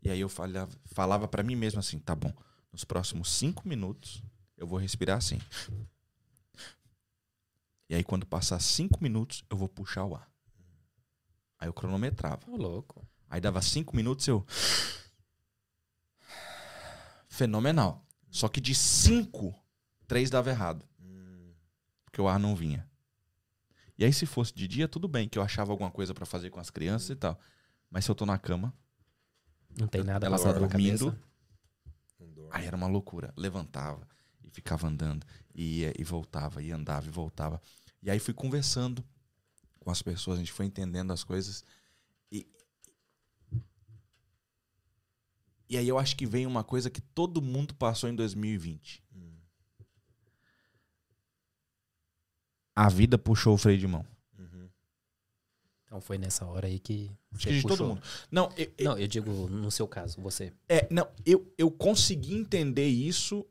[0.00, 2.32] e aí eu falava, falava para mim mesmo assim, tá bom,
[2.72, 4.22] nos próximos cinco minutos
[4.56, 5.40] eu vou respirar assim.
[7.90, 10.30] E aí quando passar cinco minutos eu vou puxar o ar.
[11.58, 12.48] Aí eu cronometrava.
[12.48, 13.04] Ô, louco.
[13.28, 14.46] Aí dava cinco minutos eu...
[17.28, 18.06] Fenomenal.
[18.32, 19.54] Só que de cinco,
[20.08, 20.82] três dava errado.
[22.06, 22.90] Porque o ar não vinha.
[23.96, 26.48] E aí, se fosse de dia, tudo bem, que eu achava alguma coisa pra fazer
[26.48, 27.38] com as crianças e tal.
[27.90, 28.74] Mas se eu tô na cama,
[29.78, 31.16] Não tem nada ela tá dormindo,
[32.50, 33.32] aí era uma loucura.
[33.36, 34.08] Levantava
[34.42, 37.60] e ficava andando, e ia e voltava, e andava e voltava.
[38.02, 39.04] E aí fui conversando
[39.78, 41.64] com as pessoas, a gente foi entendendo as coisas.
[45.72, 49.02] E aí eu acho que vem uma coisa que todo mundo passou em 2020.
[49.14, 49.32] Hum,
[52.74, 54.04] A vida puxou o freio de mão.
[54.38, 54.68] uhum.
[55.84, 57.10] Então foi nessa hora aí que.
[57.34, 58.02] Acho que de todo mundo.
[58.30, 60.52] Não, eu, eu- Não, eu digo no seu caso, você.
[60.68, 63.46] é, não eu, eu consegui entender isso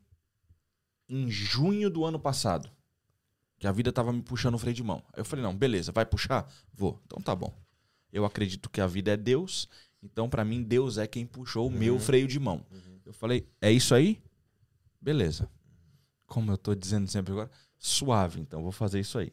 [1.08, 2.70] em junho do ano passado.
[3.58, 5.04] Que a vida tava me puxando o freio de mão.
[5.12, 6.52] Aí eu falei, não, beleza, vai puxar?
[6.74, 7.00] Vou.
[7.06, 7.54] Então tá bom.
[8.12, 9.68] Eu acredito que a vida é Deus,
[10.02, 12.64] então pra mim Deus é quem puxou o meu freio de mão.
[13.04, 14.20] Eu falei, é isso aí?
[15.00, 15.48] Beleza.
[16.26, 19.32] Como eu tô dizendo sempre agora, suave, então vou fazer isso aí.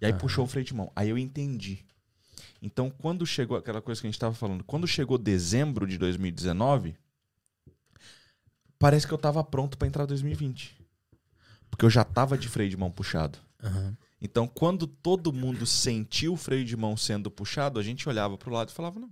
[0.00, 0.92] E aí puxou o freio de mão.
[0.94, 1.84] Aí eu entendi.
[2.60, 6.96] Então, quando chegou aquela coisa que a gente tava falando, quando chegou dezembro de 2019,
[8.78, 10.74] parece que eu tava pronto pra entrar 2020.
[11.70, 13.38] Porque eu já tava de freio de mão puxado.
[13.62, 13.96] Aham.
[14.20, 18.50] Então, quando todo mundo sentiu o freio de mão sendo puxado, a gente olhava pro
[18.50, 19.10] lado e falava, não.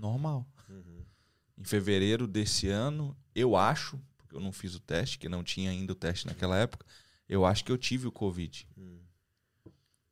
[0.00, 0.46] Normal.
[1.56, 5.70] Em fevereiro desse ano, eu acho, porque eu não fiz o teste, que não tinha
[5.70, 6.84] ainda o teste naquela época,
[7.28, 8.68] eu acho que eu tive o Covid.
[8.76, 8.98] Hum.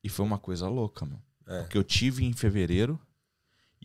[0.05, 1.23] E foi uma coisa louca, mano.
[1.47, 1.63] É.
[1.63, 3.01] Porque eu tive em fevereiro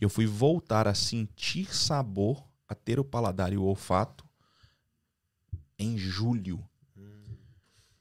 [0.00, 4.24] e eu fui voltar a sentir sabor, a ter o paladar e o olfato
[5.78, 6.64] em julho.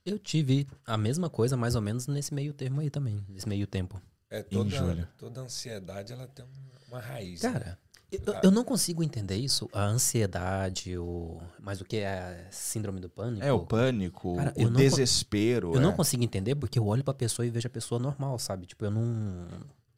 [0.06, 3.26] Eu tive a mesma coisa, mais ou menos, nesse meio termo aí também.
[3.28, 4.02] Nesse meio tempo.
[4.30, 4.70] É julho.
[4.72, 7.42] toda, toda ansiedade ela tem um- uma raiz.
[7.42, 7.78] né?
[8.12, 9.70] Eu, eu não consigo entender isso.
[9.74, 11.42] A ansiedade, o.
[11.60, 12.08] Mas o que é
[12.48, 13.46] a síndrome do pânico?
[13.46, 15.74] É o pânico, Cara, o eu não- desespero.
[15.74, 15.84] Eu é.
[15.84, 18.66] não consigo entender porque eu olho pra pessoa e vejo a pessoa normal, sabe?
[18.66, 19.48] Tipo, eu não.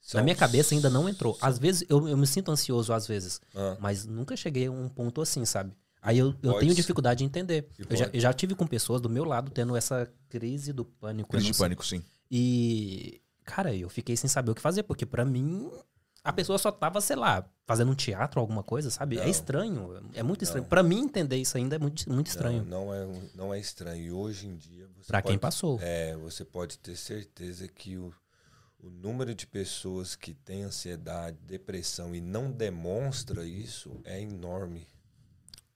[0.02, 1.38] São- Na minha cabeça ainda não entrou.
[1.40, 3.40] Às vezes eu, eu me sinto ansioso, às vezes.
[3.56, 5.72] Ah, Mas nunca cheguei a um ponto assim, sabe?
[6.02, 7.68] Aí eu, eu tenho dificuldade de entender.
[7.90, 11.28] Eu já, eu já tive com pessoas do meu lado tendo essa crise do pânico.
[11.28, 12.02] eu Crise não de pânico, sim.
[12.32, 15.70] E, cara, eu fiquei sem saber o que fazer, porque pra mim
[16.24, 19.16] a pessoa só tava, sei lá, fazendo um teatro ou alguma coisa, sabe?
[19.16, 19.24] Não.
[19.24, 20.66] É estranho, é muito estranho.
[20.66, 22.64] Pra mim entender isso ainda é muito, muito estranho.
[22.66, 24.04] Não, não é, não é estranho.
[24.04, 25.80] E hoje em dia você Pra quem passou.
[25.82, 28.14] É, você pode ter certeza que o,
[28.80, 34.88] o número de pessoas que tem ansiedade, depressão e não demonstra isso é enorme.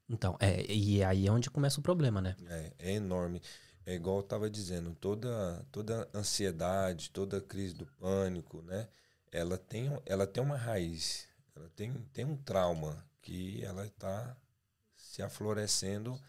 [0.10, 2.36] Então, é, e aí é onde começa o problema, né?
[2.48, 3.42] É, é enorme.
[3.86, 8.88] É igual eu estava dizendo, toda, toda ansiedade, toda crise do pânico, né?
[9.34, 14.38] Ela tem, ela tem uma raiz, ela tem, tem um trauma que ela está
[14.96, 16.20] se aflorescendo.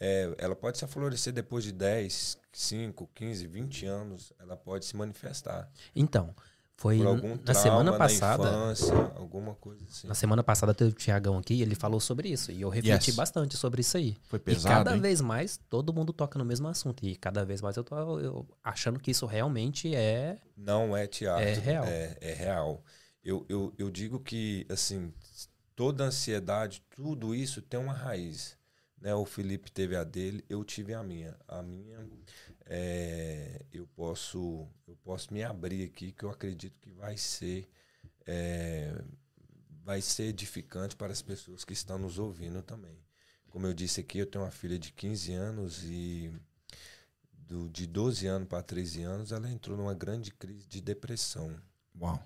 [0.00, 4.96] É, ela pode se aflorescer depois de 10, 5, 15, 20 anos, ela pode se
[4.96, 5.70] manifestar.
[5.94, 6.34] Então,
[6.78, 7.00] foi
[7.44, 8.44] na semana na passada.
[8.44, 10.06] infância, alguma coisa assim.
[10.06, 12.52] Na semana passada teve o Tiagão aqui e ele falou sobre isso.
[12.52, 13.16] E eu refleti Yes.
[13.16, 14.16] bastante sobre isso aí.
[14.28, 15.00] Foi e pesado, cada hein?
[15.02, 17.04] vez mais todo mundo toca no mesmo assunto.
[17.04, 20.38] E cada vez mais eu tô eu achando que isso realmente é.
[20.56, 21.44] Não é teatro.
[21.44, 21.84] É real.
[21.84, 22.84] É, é real.
[23.24, 25.12] Eu, eu, eu digo que, assim,
[25.74, 28.56] toda ansiedade, tudo isso tem uma raiz.
[29.00, 29.12] Né?
[29.14, 31.36] O Felipe teve a dele, eu tive a minha.
[31.48, 31.98] A minha,
[32.68, 37.68] é, eu, posso, eu posso me abrir aqui, que eu acredito que vai ser,
[38.26, 38.94] é,
[39.82, 42.98] vai ser edificante para as pessoas que estão nos ouvindo também.
[43.48, 46.30] Como eu disse aqui, eu tenho uma filha de 15 anos e
[47.32, 51.56] do, de 12 anos para 13 anos, ela entrou numa grande crise de depressão.
[51.98, 52.22] Uau.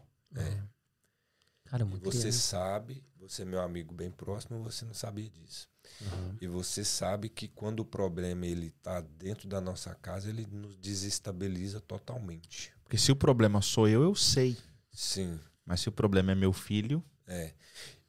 [1.73, 2.39] Cara, E muito você criança.
[2.39, 5.71] sabe, você é meu amigo bem próximo, você não sabia disso.
[6.01, 6.39] Uhum.
[6.41, 10.77] E você sabe que quando o problema ele está dentro da nossa casa, ele nos
[10.77, 12.73] desestabiliza totalmente.
[12.85, 14.57] Porque se o problema sou eu, eu sei.
[14.93, 17.55] Sim, Mas se o problema é meu filho, é.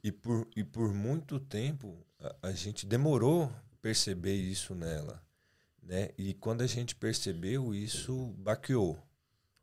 [0.04, 5.24] E por, e por muito tempo a, a gente demorou perceber isso nela,
[5.82, 6.12] né?
[6.18, 9.02] E quando a gente percebeu isso, baqueou.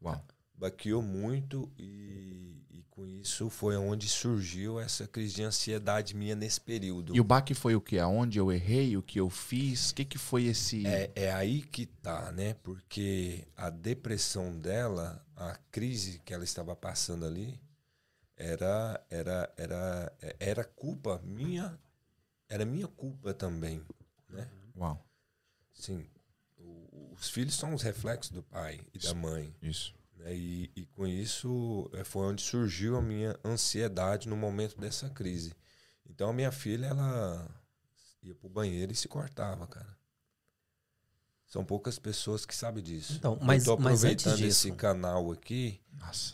[0.03, 0.25] uau.
[0.55, 2.63] baqueou muito e
[3.01, 7.17] com isso foi onde surgiu essa crise de ansiedade minha nesse período.
[7.17, 7.99] E o baque foi o que?
[7.99, 9.91] Aonde eu errei, o que eu fiz?
[9.91, 10.87] O que, que foi esse.
[10.87, 12.55] É, é aí que tá, né?
[12.63, 17.59] Porque a depressão dela, a crise que ela estava passando ali,
[18.37, 21.79] era era era era culpa minha,
[22.51, 23.83] era minha culpa também,
[24.29, 24.47] né?
[24.77, 25.03] Uau.
[25.73, 26.07] Sim.
[26.59, 29.55] o- Os filhos são os reflexos do pai e da mãe.
[29.63, 29.95] Isso.
[30.21, 30.35] Né?
[30.35, 35.53] E, e com isso eh, foi onde surgiu a minha ansiedade no momento dessa crise.
[36.09, 37.49] Então a minha filha, ela
[38.23, 39.99] ia pro banheiro e se cortava, cara.
[41.47, 43.15] São poucas pessoas que sabem disso.
[43.15, 45.81] Então, mas- Eu tô aproveitando disso- esse canal aqui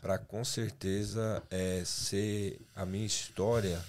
[0.00, 3.82] para com certeza é, ser a minha história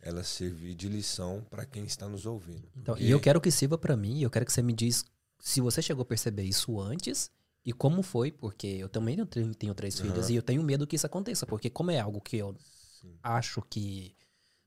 [0.00, 2.62] ela servir de lição para quem está nos ouvindo.
[2.76, 5.04] Então, e eu quero que sirva pra mim, eu quero que você me diz
[5.40, 7.28] se você chegou a perceber isso antes
[7.64, 10.08] e como foi, porque eu também tenho, tenho três Aham.
[10.08, 12.56] filhas e eu tenho medo que isso aconteça, porque como é algo que eu
[13.00, 13.18] Sim.
[13.22, 14.14] acho que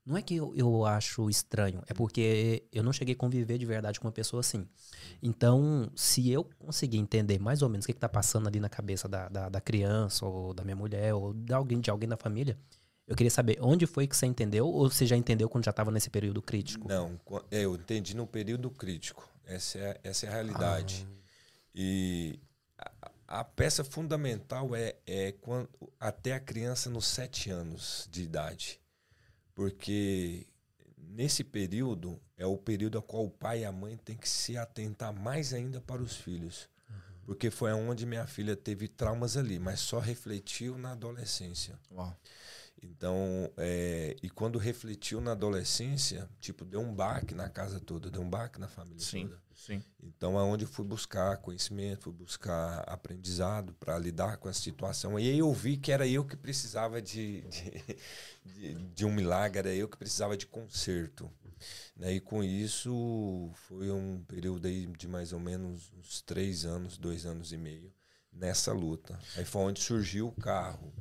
[0.04, 3.66] Não é que eu, eu acho estranho, é porque eu não cheguei a conviver de
[3.66, 4.66] verdade com uma pessoa assim.
[5.22, 9.08] Então, se eu conseguir entender mais ou menos o que, está passando ali na cabeça
[9.08, 12.58] da, da, da, criança, ou da minha mulher, ou de alguém, de alguém da família,
[13.06, 15.90] eu queria saber onde foi que você entendeu, ou você já entendeu quando já estava
[15.90, 16.88] nesse período crítico?
[16.88, 19.28] Não, é, eu entendi no período crítico.
[19.44, 21.06] Essa é, essa é a realidade.
[21.08, 21.22] Ah.
[21.74, 22.38] E
[23.32, 25.68] a, peça fundamental é, é quando,
[25.98, 28.80] até a criança nos sete anos de idade.
[29.54, 30.46] Porque
[30.98, 34.56] nesse período é o período a qual o pai e a mãe têm que se
[34.56, 36.68] atentar mais ainda para os filhos.
[36.88, 36.96] Uhum.
[37.24, 41.78] Porque foi onde minha filha teve traumas ali, mas só refletiu na adolescência.
[41.90, 42.14] Uau.
[42.82, 48.22] Então, é, e quando refletiu na adolescência, tipo, deu um baque na casa toda, deu
[48.22, 49.41] um baque na família sim, toda.
[49.64, 49.80] Sim.
[50.02, 55.16] Então, aonde fui buscar conhecimento, fui buscar aprendizado para lidar com essa situação.
[55.18, 57.96] E aí eu vi que era eu que precisava de, de,
[58.44, 61.30] de, de um milagre, era eu que precisava de conserto.
[61.96, 62.14] Né?
[62.14, 67.24] E com isso, foi um período aí de mais ou menos uns três anos, dois
[67.24, 67.94] anos e meio
[68.32, 69.16] nessa luta.
[69.36, 70.92] Aí foi onde surgiu o carro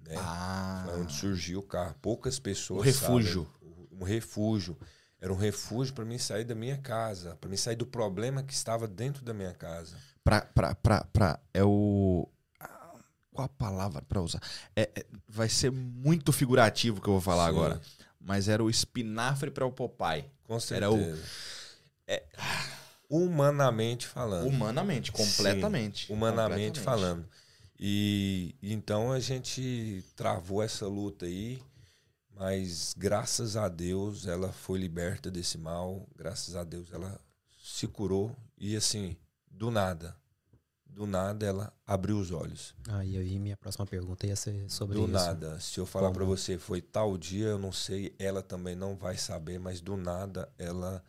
[0.00, 0.16] né?
[0.18, 0.82] Ah.
[0.86, 1.94] Foi onde surgiu o carro.
[2.02, 2.80] Poucas pessoas.
[2.80, 3.44] O refúgio.
[3.44, 4.76] Sabem, um refúgio.
[5.20, 8.54] Era um refúgio para mim sair da minha casa, para mim sair do problema que
[8.54, 9.96] estava dentro da minha casa.
[10.24, 12.26] Pra, pra, pra, pra, é o.
[13.32, 14.40] Qual a palavra para usar?
[14.74, 17.50] É, é, vai ser muito figurativo que eu vou falar Sim.
[17.50, 17.80] agora.
[18.18, 20.24] Mas era o espinafre para o Popeye.
[20.44, 20.86] Com certeza.
[20.86, 21.18] Era o.
[22.06, 22.24] É,
[23.08, 24.48] humanamente falando.
[24.48, 26.06] Humanamente, completamente.
[26.06, 26.80] Sim, humanamente completamente.
[26.80, 27.28] falando.
[27.78, 31.62] E, então a gente travou essa luta aí,
[32.40, 37.20] mas graças a Deus ela foi liberta desse mal, graças a Deus ela
[37.62, 39.14] se curou e assim,
[39.46, 40.16] do nada,
[40.86, 42.74] do nada ela abriu os olhos.
[42.88, 45.08] Ah, e aí minha próxima pergunta ia ser sobre do isso.
[45.08, 45.60] Do nada.
[45.60, 49.18] Se eu falar para você foi tal dia, eu não sei, ela também não vai
[49.18, 51.04] saber, mas do nada ela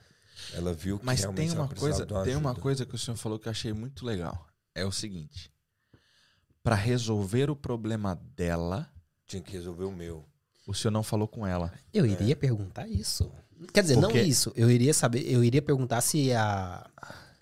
[0.54, 3.40] ela viu que mas realmente tem uma coisa, tem uma coisa que o senhor falou
[3.40, 4.48] que eu achei muito legal.
[4.76, 5.50] É o seguinte,
[6.62, 8.92] para resolver o problema dela.
[9.26, 10.30] Tinha que resolver o meu.
[10.72, 11.72] O senhor não falou com ela.
[11.94, 12.36] Eu iria é.
[12.36, 13.30] perguntar isso.
[13.74, 14.20] Quer dizer, Porque...
[14.20, 14.52] não isso.
[14.56, 16.90] Eu iria saber, eu iria perguntar se a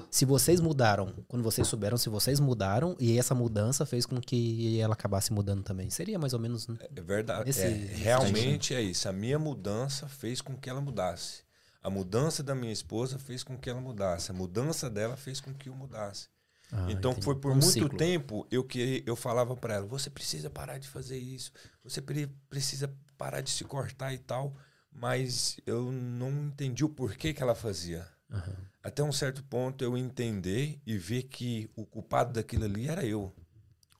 [0.10, 4.80] se vocês mudaram, quando vocês souberam se vocês mudaram e essa mudança fez com que
[4.80, 5.92] ela acabasse mudando também.
[5.92, 6.68] Seria mais ou menos.
[6.68, 6.78] Né?
[6.96, 7.48] É verdade.
[7.48, 9.08] Esse, é, realmente é isso.
[9.08, 11.44] A minha mudança fez com que ela mudasse.
[11.84, 14.32] A mudança da minha esposa fez com que ela mudasse.
[14.32, 16.28] A mudança dela fez com que eu mudasse.
[16.72, 17.26] Ah, então entendi.
[17.26, 17.98] foi por um muito ciclo.
[17.98, 21.52] tempo eu que eu falava para ela, você precisa parar de fazer isso,
[21.84, 22.02] você
[22.48, 24.56] precisa parar de se cortar e tal,
[24.92, 28.08] mas eu não entendi o porquê que ela fazia.
[28.32, 28.56] Uhum.
[28.82, 33.32] Até um certo ponto eu entender e ver que o culpado daquilo ali era eu.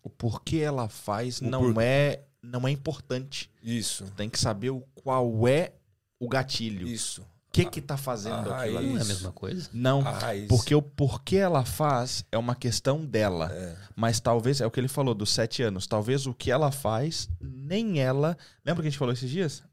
[0.02, 1.84] O porquê ela faz o não por...
[1.84, 3.52] é não é importante.
[3.62, 4.06] Isso.
[4.16, 5.74] Tem que saber o qual é
[6.18, 6.88] o gatilho.
[6.88, 7.28] Isso
[7.66, 8.90] que que tá fazendo aquilo ali?
[8.90, 9.70] Não é a mesma coisa?
[9.74, 10.04] Não,
[10.48, 13.52] porque o porquê ela faz é uma questão dela.
[13.52, 13.76] É.
[13.96, 17.30] Mas talvez, é o que ele falou, dos sete anos, talvez o que ela faz,
[17.42, 18.38] nem ela...
[18.66, 19.64] Lembra que a gente falou esses dias?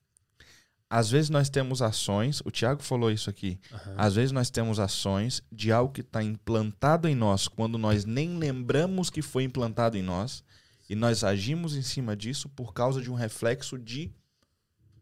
[0.88, 3.94] Às vezes nós temos ações, o Tiago falou isso aqui, uhum.
[3.96, 8.38] às vezes nós temos ações de algo que está implantado em nós, quando nós nem
[8.38, 10.44] lembramos que foi implantado em nós,
[10.88, 14.12] e nós agimos em cima disso por causa de um reflexo de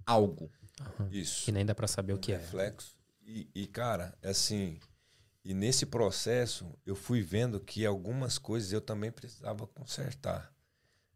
[0.07, 0.51] algo.
[0.99, 1.09] Uhum.
[1.11, 1.44] Isso.
[1.44, 2.97] Que nem dá para saber um o que reflexo.
[3.27, 3.31] é.
[3.31, 3.51] Reflexo.
[3.55, 4.79] E, cara, assim,
[5.44, 10.53] e nesse processo eu fui vendo que algumas coisas eu também precisava consertar.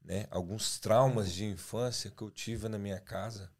[0.02, 0.26] Né?
[0.30, 3.50] Alguns traumas de infância que eu tive na minha casa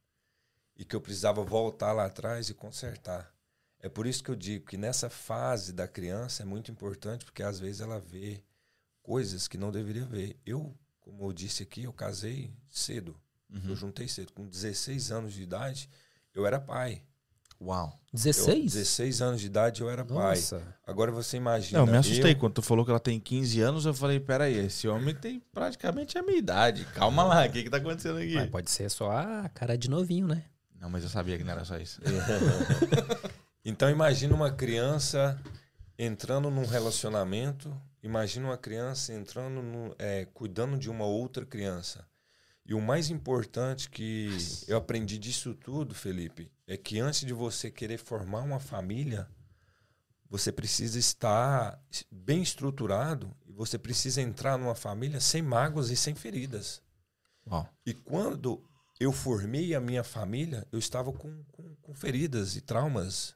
[0.76, 3.34] e que eu precisava voltar lá atrás e consertar.
[3.80, 7.42] É por isso que eu digo que nessa fase da criança é muito importante, porque
[7.42, 8.42] às vezes ela vê
[9.02, 10.38] coisas que não deveria ver.
[10.44, 13.18] Eu, como eu disse aqui, eu casei cedo.
[13.50, 13.70] Uhum.
[13.70, 14.32] Eu juntei cedo.
[14.32, 15.88] Com 16 anos de idade,
[16.34, 17.02] eu era pai.
[17.60, 17.98] Uau.
[18.12, 18.56] 16?
[18.56, 20.60] Eu, 16 anos de idade eu era Nossa.
[20.60, 20.74] pai.
[20.86, 21.80] Agora você imagina.
[21.80, 22.32] Não, eu me assustei.
[22.32, 22.36] Eu...
[22.38, 26.16] Quando tu falou que ela tem 15 anos, eu falei: peraí, esse homem tem praticamente
[26.16, 26.84] a minha idade.
[26.94, 28.34] Calma lá, o que, que tá acontecendo aqui?
[28.34, 30.44] Mas pode ser só a cara de novinho, né?
[30.80, 32.00] Não, mas eu sabia que não era só isso.
[33.64, 35.40] então imagina uma criança
[35.98, 37.74] entrando num relacionamento.
[38.00, 42.06] Imagina uma criança entrando no, é, cuidando de uma outra criança.
[42.68, 44.28] E o mais importante que
[44.68, 49.26] eu aprendi disso tudo, Felipe, é que antes de você querer formar uma família,
[50.28, 56.14] você precisa estar bem estruturado e você precisa entrar numa família sem mágoas e sem
[56.14, 56.82] feridas.
[57.86, 58.62] E quando
[59.00, 63.34] eu formei a minha família, eu estava com, com, com feridas e traumas.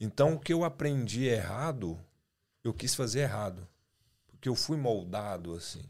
[0.00, 1.96] Então, o que eu aprendi errado,
[2.64, 3.68] eu quis fazer errado.
[4.26, 5.88] Porque eu fui moldado assim.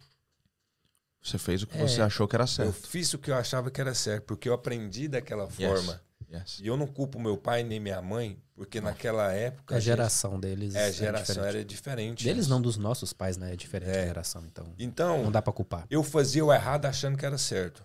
[1.26, 1.80] Você fez o que É.
[1.86, 2.72] você achou que era Eu certo.
[2.86, 6.00] fiz o que eu achava que era certo, porque eu aprendi daquela forma.
[6.32, 6.58] Yes.
[6.60, 9.74] E eu não culpo meu pai nem minha mãe, porque naquela época.
[9.76, 10.74] A gente- geração deles.
[10.74, 11.56] É, a é geração diferente.
[11.56, 12.24] era diferente.
[12.24, 13.52] Deles não, dos nossos pais, né?
[13.52, 14.02] É diferente É.
[14.02, 14.72] a geração, então.
[14.78, 15.86] Então, Não dá pra culpar.
[15.90, 17.84] eu fazia o errado achando que era certo.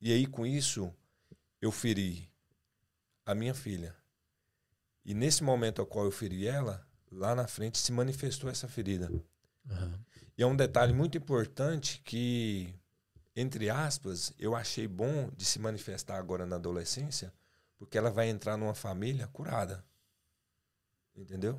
[0.00, 0.92] E aí, com isso,
[1.60, 2.28] eu feri
[3.26, 3.94] a minha filha.
[5.04, 9.10] E nesse momento ao qual eu feri ela, lá na frente se manifestou essa ferida.
[9.70, 9.98] Aham.
[10.40, 12.74] E é um detalhe muito importante que,
[13.36, 17.30] entre aspas, eu achei bom de se manifestar agora na adolescência,
[17.76, 19.84] porque ela vai entrar numa família curada.
[21.14, 21.58] Entendeu?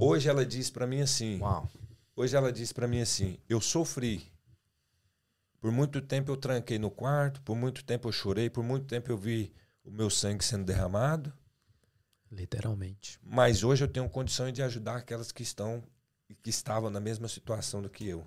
[0.00, 1.70] Hoje ela diz pra mim assim, Uau.
[2.16, 4.28] Hoje ela disse pra mim assim: eu sofri.
[5.60, 9.12] Por muito tempo eu tranquei no quarto, por muito tempo eu chorei, por muito tempo
[9.12, 9.54] eu vi
[9.84, 11.32] o meu sangue sendo derramado,
[12.28, 13.20] Literalmente.
[13.22, 15.80] mas hoje eu tenho condições de ajudar aquelas que estão
[16.34, 18.26] que estavam na mesma situação do que eu.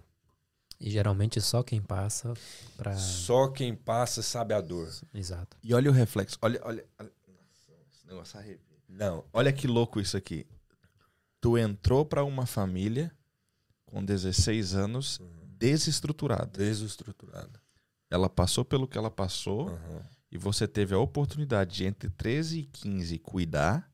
[0.80, 2.34] E geralmente só quem passa
[2.76, 2.96] pra.
[2.98, 4.92] Só quem passa sabe a dor.
[5.14, 5.56] Exato.
[5.64, 6.38] E olha o reflexo.
[6.42, 6.86] Olha, olha.
[7.00, 8.78] olha- Nossa, esse negócio arrepia.
[8.90, 10.46] Não, Olha que louco isso aqui.
[11.40, 13.12] Tu entrou pra uma família
[13.86, 15.20] com 16 anos
[15.58, 16.46] desestruturada.
[16.58, 17.60] desestruturado.
[18.10, 20.02] Ela passou pelo que ela passou Uhum.
[20.32, 23.90] e você teve a oportunidade de entre 13 e 15 cuidar.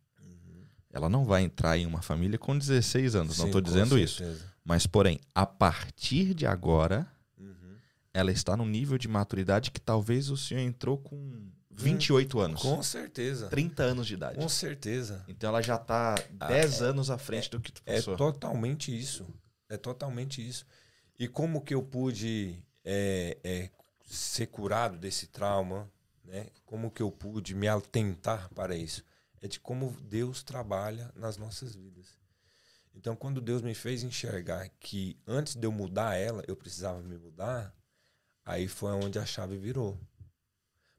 [0.91, 3.97] Ela não vai entrar em uma família com 16 anos, não Sim, estou com dizendo
[3.97, 4.17] isso.
[4.17, 4.45] certeza.
[4.63, 7.75] Mas, porém, a partir de agora, Uhum.
[8.13, 12.81] ela está num nível de maturidade que talvez o senhor entrou com 28 anos, Com
[12.83, 13.47] certeza.
[13.47, 14.35] 30 anos de idade.
[14.37, 15.23] Com certeza.
[15.27, 16.15] Então ela já está
[16.47, 18.17] 10 anos à frente do que tu É passou.
[18.17, 19.25] totalmente isso.
[19.69, 20.65] É totalmente isso.
[21.17, 23.69] E como que eu pude é, é,
[24.05, 25.89] ser curado desse trauma?
[26.25, 26.47] Né?
[26.65, 29.03] Como que eu pude me atentar para isso?
[29.41, 32.17] É de como Deus trabalha nas nossas vidas.
[32.93, 37.17] Então, quando Deus me fez enxergar que antes de eu mudar ela, eu precisava me
[37.17, 37.73] mudar,
[38.43, 39.97] aí foi onde a chave virou.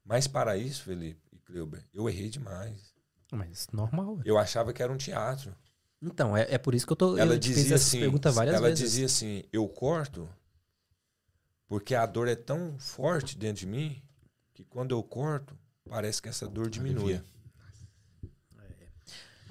[0.03, 2.95] Mas para isso, Felipe e Cleuber, eu errei demais.
[3.31, 4.19] Mas normal.
[4.25, 5.55] Eu achava que era um teatro.
[6.01, 7.17] Então, é, é por isso que eu tô.
[7.17, 8.83] ela eu dizia assim, pergunta várias ela vezes.
[8.83, 10.27] dizia assim, eu corto
[11.71, 14.01] porque a dor é tão forte dentro de mim
[14.53, 15.57] que quando eu corto,
[15.89, 17.13] parece que essa dor diminui.
[17.13, 17.25] Alivia.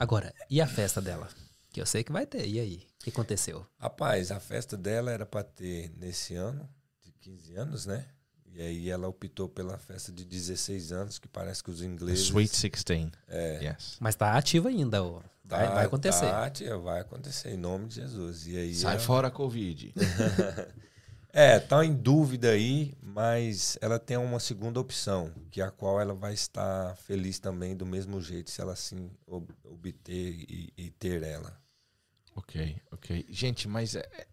[0.00, 1.28] Agora, e a festa dela?
[1.72, 2.46] Que eu sei que vai ter.
[2.48, 2.86] E aí?
[3.00, 3.64] O que aconteceu?
[3.78, 6.68] Rapaz, a festa dela era para ter nesse ano,
[7.04, 8.06] de 15 anos, né?
[8.52, 12.24] E aí ela optou pela festa de 16 anos, que parece que os The ingleses...
[12.26, 13.10] Sweet 16.
[13.28, 13.96] É, Yes.
[14.00, 15.20] Mas tá ativa ainda, ó.
[15.44, 16.26] Vai, tá- vai acontecer.
[16.26, 18.46] tá, tia, vai acontecer, em nome de Jesus.
[18.46, 19.92] E aí Sai ela- fora Covid.
[21.32, 26.00] É, tá em dúvida aí, mas ela tem uma segunda opção, que é a qual
[26.00, 30.90] ela vai estar feliz também do mesmo jeito, se ela assim ob- obter e, e
[30.90, 31.60] ter ela.
[32.36, 33.26] ok, ok.
[33.28, 34.26] Gente, mas é-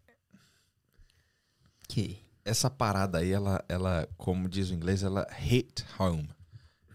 [1.88, 2.20] Que?
[2.46, 6.30] essa parada aí, ela, ela, como diz o inglês, ela hit home.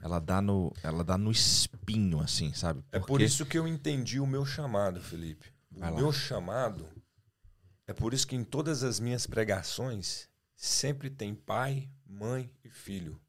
[0.03, 2.83] Ela dá no, ela dá no espinho, assim, sabe?
[2.91, 5.53] É por Porque- isso que eu entendi o meu chamado, Felipe.
[5.77, 6.89] O meu chamado
[7.87, 10.29] é por isso que em todas as minhas pregações
[10.63, 13.21] sempre tem pai, mãe e filho.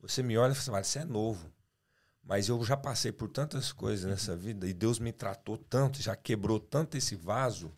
[0.00, 1.52] Você me olha e fala, assim, você é novo.
[2.20, 6.16] Mas eu já passei por tantas coisas nessa vida e Deus me tratou tanto, já
[6.16, 7.72] quebrou tanto esse vaso,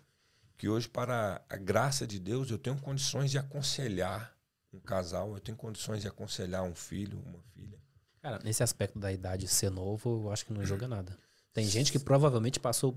[0.57, 4.35] que hoje, para a graça de Deus, eu tenho condições de aconselhar
[4.73, 7.79] um casal, eu tenho condições de aconselhar um filho, uma filha.
[8.23, 11.19] Cara, nesse aspecto da idade ser novo, eu acho que não joga nada.
[11.53, 12.97] Tem gente que provavelmente passou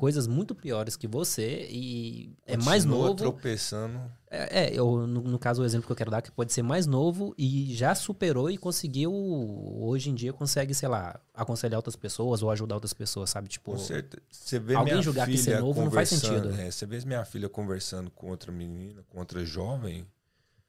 [0.00, 3.16] coisas muito piores que você e é mais Continua novo.
[3.16, 4.00] tropeçando.
[4.30, 6.54] É, é, eu, no, no caso, o exemplo que eu quero dar é que pode
[6.54, 11.76] ser mais novo e já superou e conseguiu, hoje em dia, consegue, sei lá, aconselhar
[11.76, 13.48] outras pessoas ou ajudar outras pessoas, sabe?
[13.48, 13.76] Tipo.
[13.76, 16.50] Você vê alguém minha julgar que filha ser novo não faz sentido.
[16.58, 20.06] é, você vê minha filha conversando com outra menina, com outra jovem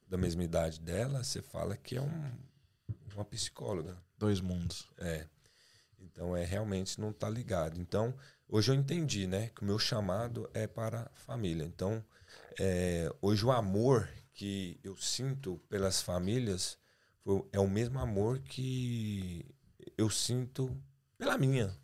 [0.10, 2.32] da mesma idade dela, você fala que é um,
[3.16, 3.96] uma psicóloga.
[4.20, 4.90] Dois mundos.
[4.98, 5.26] É.
[6.02, 7.80] Então é realmente não tá ligado.
[7.80, 8.14] Então
[8.52, 11.64] hoje eu entendi, né, que o meu chamado é para a família.
[11.64, 12.04] Então
[12.60, 16.78] é, hoje o amor que eu sinto pelas famílias
[17.52, 19.46] é o mesmo amor que
[19.98, 20.76] eu sinto
[21.18, 21.76] pela minha,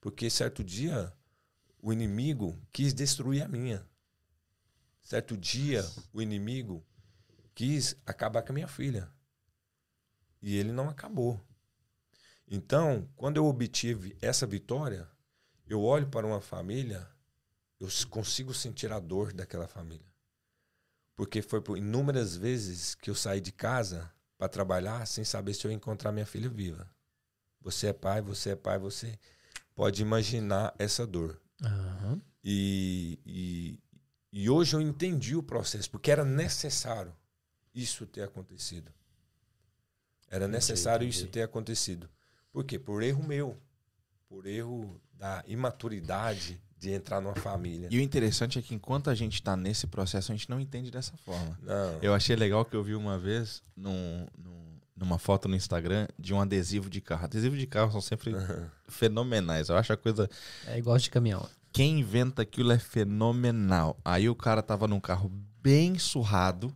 [0.00, 1.12] porque certo dia
[1.80, 3.88] o inimigo quis destruir a minha.
[5.00, 6.84] Certo dia o inimigo
[7.54, 9.10] quis acabar com a minha filha.
[10.42, 11.40] E ele não acabou.
[12.48, 15.08] Então, quando eu obtive essa vitória,
[15.70, 17.08] eu olho para uma família,
[17.78, 20.06] eu consigo sentir a dor daquela família.
[21.14, 25.64] Porque foi por inúmeras vezes que eu saí de casa para trabalhar sem saber se
[25.66, 26.90] eu ia encontrar minha filha viva.
[27.60, 29.18] Você é pai, você é pai, você
[29.74, 31.40] pode imaginar essa dor.
[31.62, 32.20] aham.
[32.42, 33.78] E, e,
[34.32, 37.14] E hoje eu entendi o processo, porque era necessário
[37.74, 38.90] isso ter acontecido.
[40.28, 41.18] Era necessário entendi.
[41.18, 42.08] isso ter acontecido.
[42.50, 42.78] Por quê?
[42.78, 43.60] Por erro meu.
[44.30, 47.88] Por erro da imaturidade de entrar numa família.
[47.90, 50.88] E o interessante é que enquanto a gente tá nesse processo, a gente não entende
[50.88, 51.58] dessa forma.
[51.60, 51.98] Não.
[52.00, 56.32] Eu achei legal que eu vi uma vez num, num- numa foto no Instagram de
[56.32, 57.24] um adesivo de carro.
[57.24, 58.32] Adesivo de carro são sempre
[58.88, 59.68] fenomenais.
[59.68, 60.30] Eu acho a coisa.
[60.68, 61.44] É igual de caminhão.
[61.72, 63.98] Quem inventa aquilo é fenomenal.
[64.04, 65.28] Aí o cara tava num carro
[65.60, 66.72] bem surrado.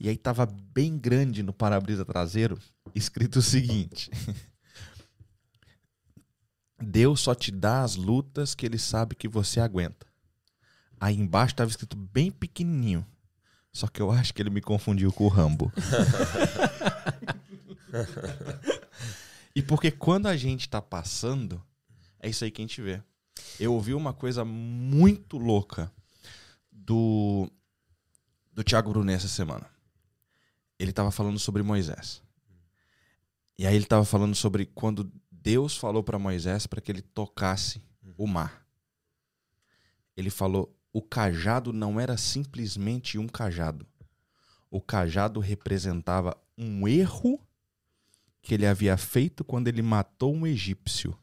[0.00, 2.58] E aí tava bem grande no para-brisa traseiro,
[2.94, 4.10] escrito o seguinte:
[6.80, 10.06] Deus só te dá as lutas que ele sabe que você aguenta.
[11.00, 13.06] Aí embaixo tava escrito bem pequenininho.
[13.72, 15.72] Só que eu acho que ele me confundiu com o Rambo.
[19.54, 21.62] e porque quando a gente tá passando,
[22.18, 23.00] é isso aí que a gente vê.
[23.58, 25.92] Eu ouvi uma coisa muito louca
[26.72, 27.48] do
[28.52, 29.66] do Thiago Brunet essa semana.
[30.78, 32.22] Ele tava falando sobre Moisés.
[33.56, 35.10] E aí ele tava falando sobre quando
[35.48, 37.82] Deus falou para Moisés para que ele tocasse
[38.18, 38.66] o mar.
[40.14, 43.86] Ele falou: "O cajado não era simplesmente um cajado.
[44.70, 47.40] O cajado representava um erro
[48.42, 51.18] que ele havia feito quando ele matou um egípcio.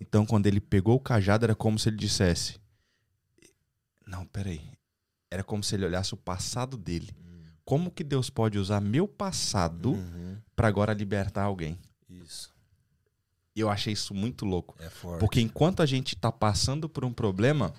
[0.00, 2.58] Então, quando ele pegou o cajado, era como se ele dissesse:
[4.06, 4.62] Não, peraí.
[5.30, 7.14] Era como se ele olhasse o passado dele.
[7.66, 10.38] Como que Deus pode usar meu passado Uhum.
[10.54, 11.78] para agora libertar alguém?
[13.56, 14.76] E eu achei isso muito louco.
[14.78, 15.18] É forte.
[15.18, 17.72] Porque enquanto a gente tá passando por um problema,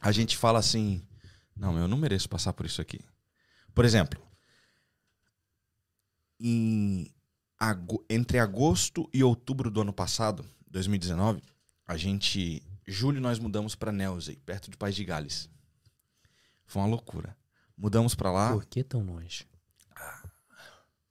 [0.00, 1.00] a gente fala assim:
[1.54, 2.98] não, eu não mereço passar por isso aqui.
[3.72, 4.20] Por exemplo,
[6.40, 7.08] em
[8.10, 11.40] entre agosto e outubro do ano passado, 2019,
[11.86, 12.62] a gente.
[12.88, 15.48] Julho nós mudamos para Nelsey, perto de Paz de Gales.
[16.66, 17.36] Foi uma loucura.
[17.76, 18.52] Mudamos para lá.
[18.52, 19.46] Por que tão longe?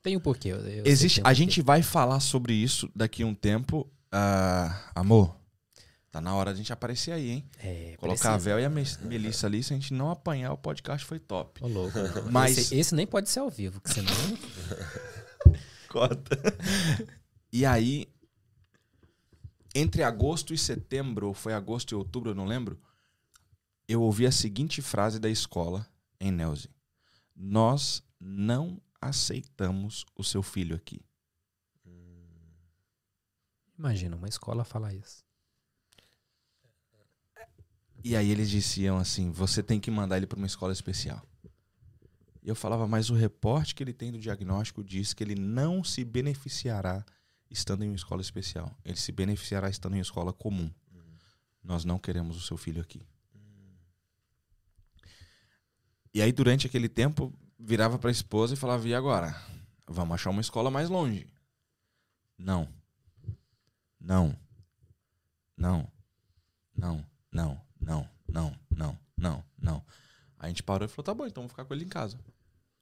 [0.05, 0.51] Tem um porquê.
[0.85, 1.35] Existe, um a porquê.
[1.35, 3.89] gente vai falar sobre isso daqui a um tempo.
[4.11, 5.35] Ah, amor,
[6.11, 7.49] tá na hora de a gente aparecer aí, hein?
[7.57, 8.55] É, Colocar a precisa.
[8.55, 11.63] Vel e a Me- Melissa ali, se a gente não apanhar, o podcast foi top.
[11.63, 11.97] Ô, louco.
[12.31, 14.13] Mas- Esse, esse nem pode ser ao vivo, que senão.
[15.89, 16.37] Cota.
[17.51, 18.07] E aí,
[19.73, 22.79] entre agosto e setembro, ou foi agosto e outubro, eu não lembro,
[23.87, 25.87] eu ouvi a seguinte frase da escola
[26.19, 26.69] em Nelze.
[27.35, 31.01] Nós não aceitamos o seu filho aqui.
[33.77, 35.23] Imagina, uma escola falar isso.
[38.03, 41.21] E aí eles diziam assim: você tem que mandar ele para uma escola especial.
[42.41, 45.83] E eu falava, mas o reporte que ele tem do diagnóstico diz que ele não
[45.83, 47.03] se beneficiará
[47.49, 48.77] estando em uma escola especial.
[48.85, 50.71] Ele se beneficiará estando em uma escola comum.
[51.63, 53.01] Nós não queremos o seu filho aqui.
[56.13, 57.33] E aí, durante aquele tempo,
[57.65, 59.35] virava para a esposa e falava: e agora?
[59.87, 61.27] Vamos achar uma escola mais longe.
[62.37, 62.67] Não.
[63.99, 64.35] Não.
[65.57, 65.87] Não.
[66.75, 67.05] Não.
[67.39, 67.61] Não.
[67.79, 68.09] Não.
[68.27, 68.59] Não.
[68.69, 68.99] Não.
[69.17, 69.43] Não.
[69.57, 69.85] Não.
[70.37, 72.19] Aí a gente parou e falou: tá bom, então vamos ficar com ele em casa.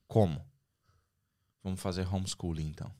[0.07, 0.43] Como?
[1.63, 2.91] Vamos fazer homeschooling então.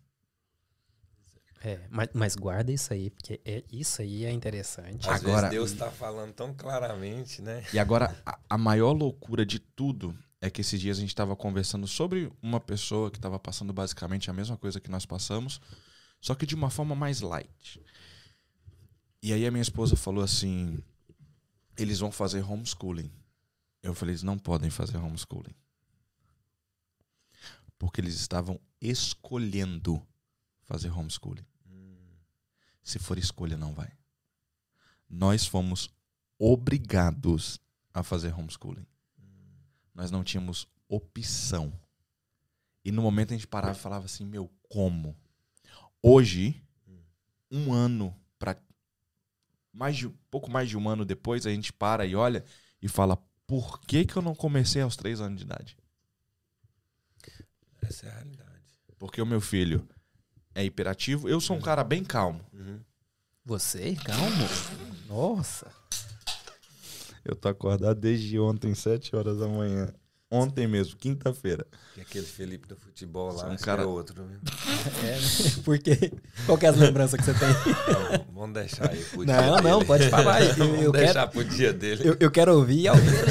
[1.66, 5.10] É, mas, mas guarda isso aí, porque é, isso aí é interessante.
[5.10, 7.64] Às Agora- vezes Deus está falando tão claramente, né?
[7.74, 11.38] E agora, a, a maior loucura de tudo é que esses dias a gente estava
[11.38, 15.62] conversando sobre uma pessoa que estava passando basicamente a mesma coisa que nós passamos,
[16.20, 17.82] só que de uma forma mais light.
[19.22, 20.84] E aí a minha esposa falou assim:
[21.78, 23.10] eles vão fazer homeschooling.
[23.82, 25.56] Eu falei: eles não podem fazer homeschooling.
[27.80, 30.06] Porque eles estavam escolhendo
[30.64, 31.46] fazer homeschooling.
[32.84, 33.94] Se for escolha, não vai.
[35.10, 35.90] Nós fomos
[36.38, 37.62] obrigados
[37.94, 38.86] a fazer homeschooling.
[39.94, 41.72] Nós não tínhamos opção.
[42.84, 45.16] E no momento a gente parava e falava assim: meu, como?
[46.02, 46.62] Hoje,
[47.50, 48.58] um ano para
[49.72, 52.44] mais de pouco mais de um ano depois, a gente para e olha
[52.82, 53.18] e fala:
[53.48, 55.78] por que, que eu não comecei aos três anos de idade?
[57.82, 58.52] Essa é a realidade.
[58.98, 59.88] Porque o meu filho
[60.56, 61.28] é hiperativo.
[61.28, 62.46] Eu sou um cara bem calmo.
[62.54, 62.80] Uhum.
[63.46, 63.96] Você?
[63.96, 64.48] Calmo?
[65.08, 65.72] Nossa.
[67.26, 69.88] Eu tô acordado desde ontem, 7 horas da manhã.
[70.30, 71.64] Ontem mesmo, quinta-feira.
[71.96, 74.26] E aquele Felipe do futebol lá, um um cara- cara outro.
[74.26, 74.40] Viu?
[75.06, 75.62] É, né?
[75.64, 76.12] Porque.
[76.48, 77.48] Qual que é as lembranças que você tem?
[77.50, 80.44] Não, vamos deixar aí pro dia Não, não, pode falar.
[80.44, 82.02] Eu, Vamos eu deixar quero, pro dia dele.
[82.10, 82.88] eu, eu quero ouvir.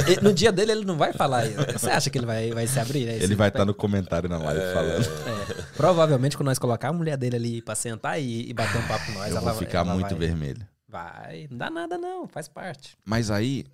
[0.07, 1.57] ele- No dia dele ele não vai falar isso.
[1.73, 3.05] Você acha que ele vai, vai se abrir?
[3.05, 3.17] né?
[3.21, 5.03] Ele vai estar no comentário na live falando.
[5.05, 8.87] É, provavelmente quando nós colocar a mulher dele ali pra sentar e, e bater um
[8.87, 10.65] papo com nós, Eu ela vou ficar ela muito vai, vermelho.
[10.87, 12.95] Vai, não dá nada não, faz parte.
[13.05, 13.65] Mas aí,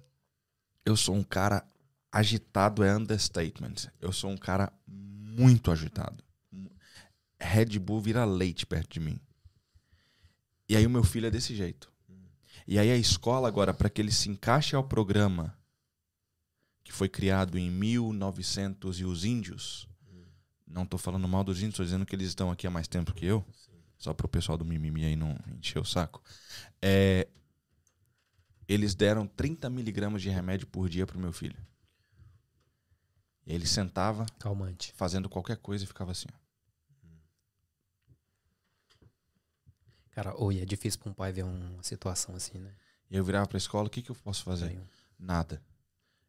[0.86, 1.66] eu sou um cara
[2.12, 3.90] agitado é understatement.
[4.00, 6.24] Eu sou um cara muito agitado.
[7.40, 9.20] Red Bull vira leite perto de mim.
[10.68, 11.92] E aí o meu filho é desse jeito.
[12.68, 15.58] E aí a escola agora, para que ele se encaixe ao programa
[16.84, 19.88] que foi criado em 1900 e os índios,
[20.68, 23.14] não tô falando mal dos índios, tô dizendo que eles estão aqui há mais tempo
[23.14, 23.46] que eu,
[23.98, 26.22] só pro pessoal do mimimi aí não encher o saco.
[26.82, 27.28] É,
[28.70, 31.58] eles deram 30 miligramas de remédio por dia pro meu filho.
[33.46, 34.94] Ele sentava Calmante.
[34.96, 36.28] fazendo qualquer coisa e ficava assim.
[40.12, 42.72] Cara, oi, é difícil pra um pai ver uma situação assim, né?
[43.10, 44.68] E eu virava pra escola, o que, que eu posso fazer?
[44.70, 44.88] Tenho.
[45.18, 45.62] Nada.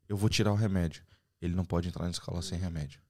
[0.08, 1.04] Eu vou tirar o remédio.
[1.42, 3.00] Ele não pode entrar na escola sem remédio.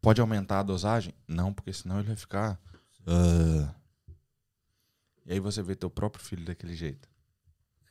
[0.00, 1.14] Pode aumentar a dosagem?
[1.28, 2.58] Não, porque senão ele vai ficar.
[3.06, 3.72] "Ah".
[5.26, 7.08] E aí você vê teu próprio filho daquele jeito.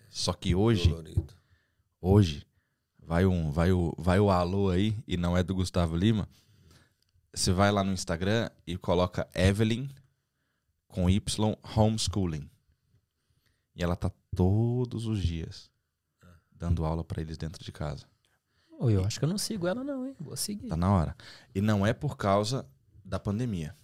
[0.10, 1.34] Só que hoje, Dolorido.
[2.02, 2.46] hoje,
[3.00, 6.28] vai um, vai o, vai o alô aí, e não é do Gustavo Lima.
[7.34, 9.90] Você vai lá no Instagram e coloca Evelyn
[10.88, 12.50] com Y homeschooling.
[13.74, 15.72] E ela tá todos os dias
[16.52, 18.06] dando aula pra eles dentro de casa.
[18.82, 20.16] Eu acho que eu não sigo ela não, hein?
[20.20, 20.68] Vou seguir.
[20.68, 21.16] Tá na hora.
[21.56, 22.68] E não é por causa
[23.06, 23.76] da pandemia.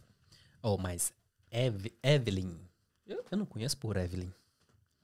[0.61, 1.13] Oh, mas
[1.49, 2.59] Eve- Evelyn.
[3.07, 4.31] Eu, eu não conheço por Evelyn.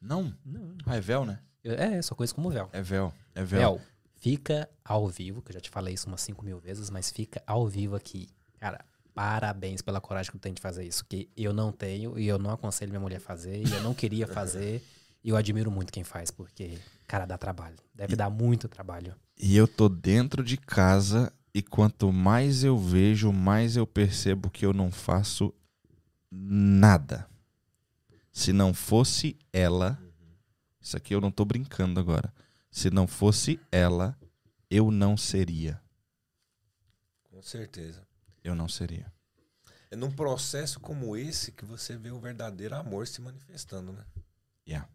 [0.01, 0.33] Não.
[0.45, 0.75] Não.
[0.85, 1.39] Ah, é véu, né?
[1.63, 2.69] É, só conheço como Vel.
[2.73, 3.13] É véu.
[3.33, 3.59] É véu.
[3.59, 3.81] Vel,
[4.15, 7.41] fica ao vivo, que eu já te falei isso umas 5 mil vezes, mas fica
[7.47, 8.27] ao vivo aqui.
[8.59, 8.83] Cara,
[9.13, 12.37] parabéns pela coragem que tu tem de fazer isso, que eu não tenho e eu
[12.37, 14.83] não aconselho minha mulher a fazer e eu não queria fazer.
[15.23, 16.77] E eu admiro muito quem faz, porque,
[17.07, 17.77] cara, dá trabalho.
[17.95, 19.15] Deve dar muito trabalho.
[19.39, 24.65] E eu tô dentro de casa e quanto mais eu vejo, mais eu percebo que
[24.65, 25.53] eu não faço
[26.29, 27.25] nada.
[28.33, 30.01] Se não fosse ela,
[30.81, 32.33] isso aqui eu não tô brincando agora.
[32.71, 34.19] Se não fosse ela,
[34.69, 35.79] eu não seria.
[37.23, 38.05] Com certeza.
[38.43, 39.13] Eu não seria.
[39.91, 44.03] É num processo como esse que você vê o verdadeiro amor se manifestando, né?
[44.67, 44.89] Yeah.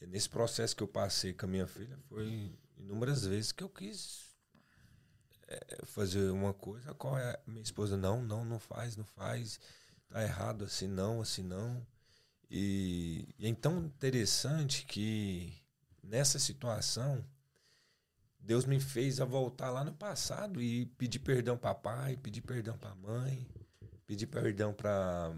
[0.00, 3.68] E nesse processo que eu passei com a minha filha, foi inúmeras vezes que eu
[3.68, 4.32] quis
[5.48, 9.58] é, fazer uma coisa, qual é minha esposa, não, não, não faz, não faz,
[10.08, 11.84] tá errado, assim não, assim não.
[12.54, 15.54] E, e é tão interessante que
[16.02, 17.24] nessa situação,
[18.38, 22.76] Deus me fez a voltar lá no passado e pedir perdão para pai, pedir perdão
[22.76, 23.48] para mãe,
[24.06, 25.32] pedir perdão para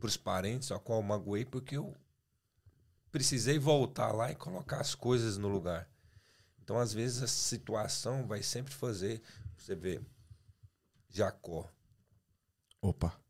[0.00, 1.92] os parentes a qual eu magoei, porque eu
[3.10, 5.90] precisei voltar lá e colocar as coisas no lugar.
[6.62, 9.20] Então, às vezes, a situação vai sempre fazer.
[9.56, 10.00] Você vê,
[11.08, 11.68] Jacó.
[12.80, 13.20] Opa.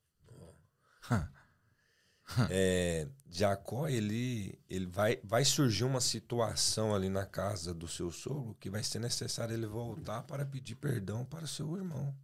[2.51, 8.57] É, Jacó, ele, ele vai, vai surgir uma situação ali na casa do seu sogro
[8.59, 12.15] que vai ser necessário ele voltar para pedir perdão para o seu irmão.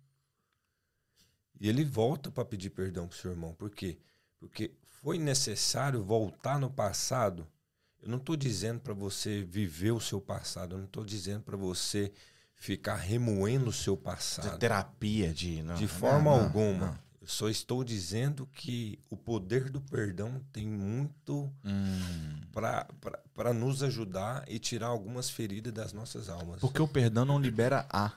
[1.60, 3.54] E ele volta para pedir perdão para o seu irmão.
[3.54, 3.98] Por quê?
[4.38, 7.46] Porque foi necessário voltar no passado.
[8.02, 10.74] Eu não estou dizendo para você viver o seu passado.
[10.74, 12.12] Eu não estou dizendo para você
[12.54, 14.58] ficar remoendo o seu De passado.
[14.58, 15.62] terapia, de.
[15.62, 17.00] Não, De não, forma não, alguma.
[17.26, 22.40] Eu só estou dizendo que o poder do perdão tem muito Hum.
[22.52, 26.60] para nos ajudar e tirar algumas feridas das nossas almas.
[26.60, 28.12] Porque o perdão não libera a.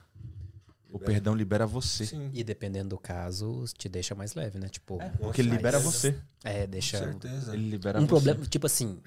[0.91, 1.05] O Libera.
[1.11, 2.05] perdão libera você.
[2.05, 4.69] Sim, E dependendo do caso, te deixa mais leve, né?
[4.69, 6.15] Tipo, Porque ele libera você.
[6.43, 7.53] é, com deixa certeza.
[7.55, 8.07] Ele libera um você.
[8.07, 8.99] problema, tipo assim,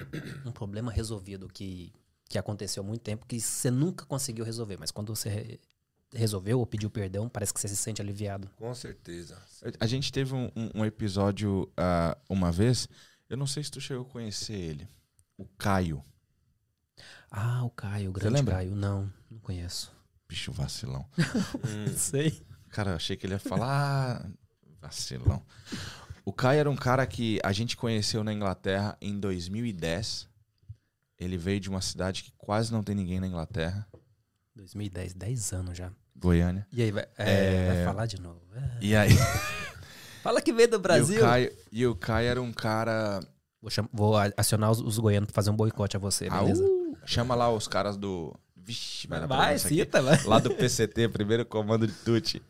[0.44, 1.92] um problema resolvido que,
[2.28, 5.60] que aconteceu há muito tempo que você nunca conseguiu resolver, mas quando você re-
[6.14, 8.48] resolveu ou pediu perdão, parece que você se sente aliviado.
[8.56, 9.40] Com certeza.
[9.80, 12.88] A gente teve um, um- episódio ah, uma vez.
[13.28, 14.88] Eu não sei se tu chegou a conhecer ele.
[15.38, 16.04] O Caio.
[17.30, 18.54] Ah, o Caio, o grande lembra?
[18.56, 18.74] Caio.
[18.74, 19.90] Não, não conheço.
[20.28, 21.06] Bicho vacilão.
[21.66, 22.42] Hum, Sei.
[22.68, 24.22] Cara, eu achei que ele ia falar.
[24.22, 24.30] ah,
[24.80, 25.44] vacilão.
[26.24, 30.28] O Caio era um cara que a gente conheceu na Inglaterra em 2010.
[31.18, 33.86] Ele veio de uma cidade que quase não tem ninguém na Inglaterra,
[34.56, 35.92] 2010, 10 anos já.
[36.22, 36.66] Goiânia.
[36.72, 37.74] E aí, vai, é, É.
[37.74, 38.40] vai falar de novo.
[38.54, 38.70] É.
[38.80, 39.10] E aí.
[40.22, 41.16] Fala que veio do E Brasil.
[41.18, 43.20] o Caio, e o Caio era um cara.
[43.60, 46.62] Vou, cham- vou acionar os, os goianos pra fazer um boicote a você, beleza?
[46.64, 46.96] Au!
[47.04, 48.32] chama lá os caras do.
[48.64, 49.76] Vixe, vai, vai, isso aqui.
[49.78, 50.22] cita, vai.
[50.22, 52.40] Lá do PCT, primeiro comando de Tuti.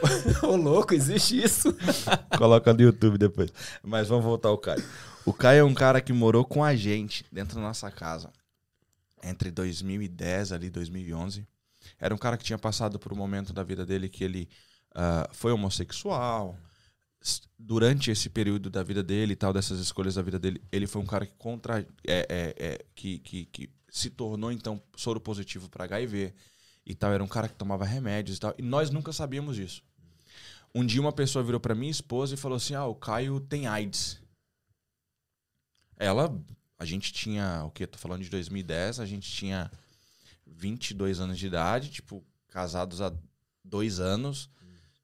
[0.42, 1.76] Ô, louco, existe isso.
[2.38, 3.52] Coloca no YouTube depois.
[3.82, 4.82] Mas vamos voltar ao Caio.
[5.26, 8.30] O Caio é um cara que morou com a gente dentro da nossa casa.
[9.22, 11.46] Entre 2010 ali, 2011.
[12.00, 14.48] Era um cara que tinha passado por um momento da vida dele que ele
[14.94, 16.58] ah, foi homossexual.
[17.58, 21.02] Durante esse período da vida dele e tal, dessas escolhas da vida dele, ele foi
[21.02, 21.80] um cara que contra.
[22.06, 26.32] é, é, é, que, que, que se tornou então soro positivo para HIV
[26.86, 29.82] e tal, era um cara que tomava remédios e tal, e nós nunca sabíamos disso.
[30.74, 33.66] Um dia uma pessoa virou para minha esposa e falou assim: "Ah, o Caio tem
[33.66, 34.18] AIDS".
[35.98, 36.34] Ela,
[36.78, 37.86] a gente tinha, o que?
[37.86, 39.70] Tô falando de 2010, a gente tinha
[40.50, 43.12] 22 anos de idade, tipo, casados há
[43.64, 44.50] dois anos,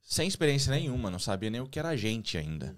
[0.02, 2.76] sem experiência nenhuma, não sabia nem o que era gente ainda.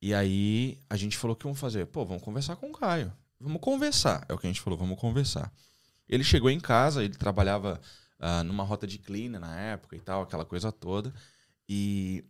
[0.00, 1.86] E aí a gente falou: o que vamos fazer?
[1.86, 3.12] Pô, vamos conversar com o Caio.
[3.40, 4.24] Vamos conversar.
[4.28, 5.52] É o que a gente falou, vamos conversar.
[6.08, 7.80] Ele chegou em casa, ele trabalhava
[8.18, 11.12] ah, numa rota de cleaner na época e tal, aquela coisa toda.
[11.68, 12.24] E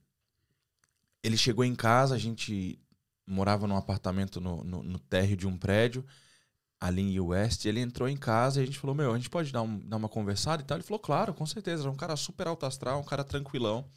[1.22, 2.78] ele chegou em casa, a gente
[3.26, 6.04] morava num apartamento no, no, no térreo de um prédio,
[6.84, 7.64] ali em West.
[7.64, 9.96] Ele entrou em casa e a gente falou: Meu, a gente pode dar, um- dar
[9.96, 10.76] uma conversada e tal?
[10.76, 11.82] Ele falou: Claro, com certeza.
[11.84, 13.88] Era um cara super alto astral, um cara tranquilão.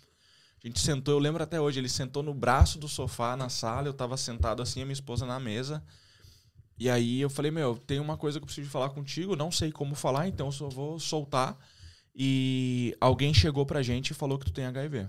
[0.63, 3.87] A gente sentou, eu lembro até hoje, ele sentou no braço do sofá na sala,
[3.87, 5.83] eu tava sentado assim, a minha esposa na mesa.
[6.79, 9.71] E aí eu falei, meu, tem uma coisa que eu preciso falar contigo, não sei
[9.71, 11.57] como falar, então eu só vou soltar.
[12.15, 15.07] E alguém chegou pra gente e falou que tu tem HIV.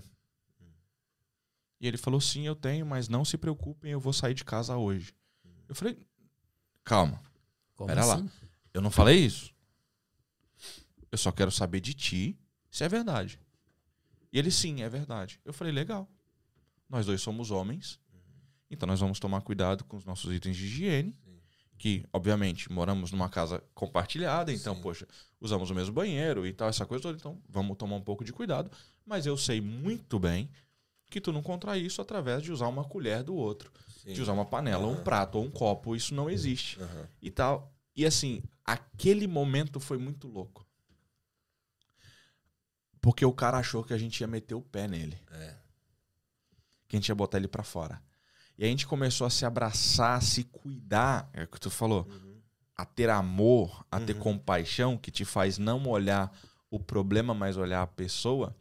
[1.81, 4.77] E ele falou, sim, eu tenho, mas não se preocupem, eu vou sair de casa
[4.77, 5.13] hoje.
[5.67, 5.97] Eu falei,
[6.83, 7.21] calma,
[7.79, 8.15] Como Pera lá.
[8.15, 8.29] assim?
[8.73, 9.55] eu não falei isso.
[11.09, 12.37] Eu só quero saber de ti
[12.69, 13.39] se é verdade.
[14.33, 15.39] E ele, sim, é verdade.
[15.45, 16.05] Eu falei, legal.
[16.89, 17.97] Nós dois somos homens,
[18.69, 21.15] então nós vamos tomar cuidado com os nossos itens de higiene.
[21.77, 24.81] Que, obviamente, moramos numa casa compartilhada, então, Sim.
[24.81, 25.07] poxa,
[25.39, 28.33] usamos o mesmo banheiro e tal, essa coisa toda, então vamos tomar um pouco de
[28.33, 28.69] cuidado.
[29.05, 30.49] Mas eu sei muito bem
[31.09, 33.71] que tu não contrai isso através de usar uma colher do outro,
[34.03, 34.13] Sim.
[34.13, 35.03] de usar uma panela, um Aham.
[35.03, 35.95] prato ou um copo.
[35.95, 37.07] Isso não existe Aham.
[37.21, 37.73] e tal.
[37.95, 40.65] E assim, aquele momento foi muito louco.
[43.01, 45.55] Porque o cara achou que a gente ia meter o pé nele, É.
[46.87, 48.01] que a gente ia botar ele pra fora.
[48.57, 52.05] E a gente começou a se abraçar, a se cuidar, é o que tu falou,
[52.09, 52.41] Uhum.
[52.75, 54.19] a ter amor, a ter Uhum.
[54.19, 56.29] compaixão, que te faz não olhar
[56.69, 58.53] o problema, mas olhar a pessoa.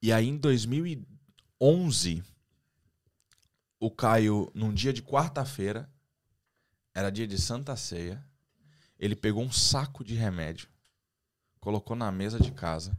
[0.00, 0.38] E aí em
[1.60, 2.22] 2011,
[3.80, 5.90] o Caio, num dia de quarta-feira,
[6.94, 8.24] era dia de Santa Ceia,
[8.98, 10.68] ele pegou um saco de remédio,
[11.60, 12.96] colocou na mesa de casa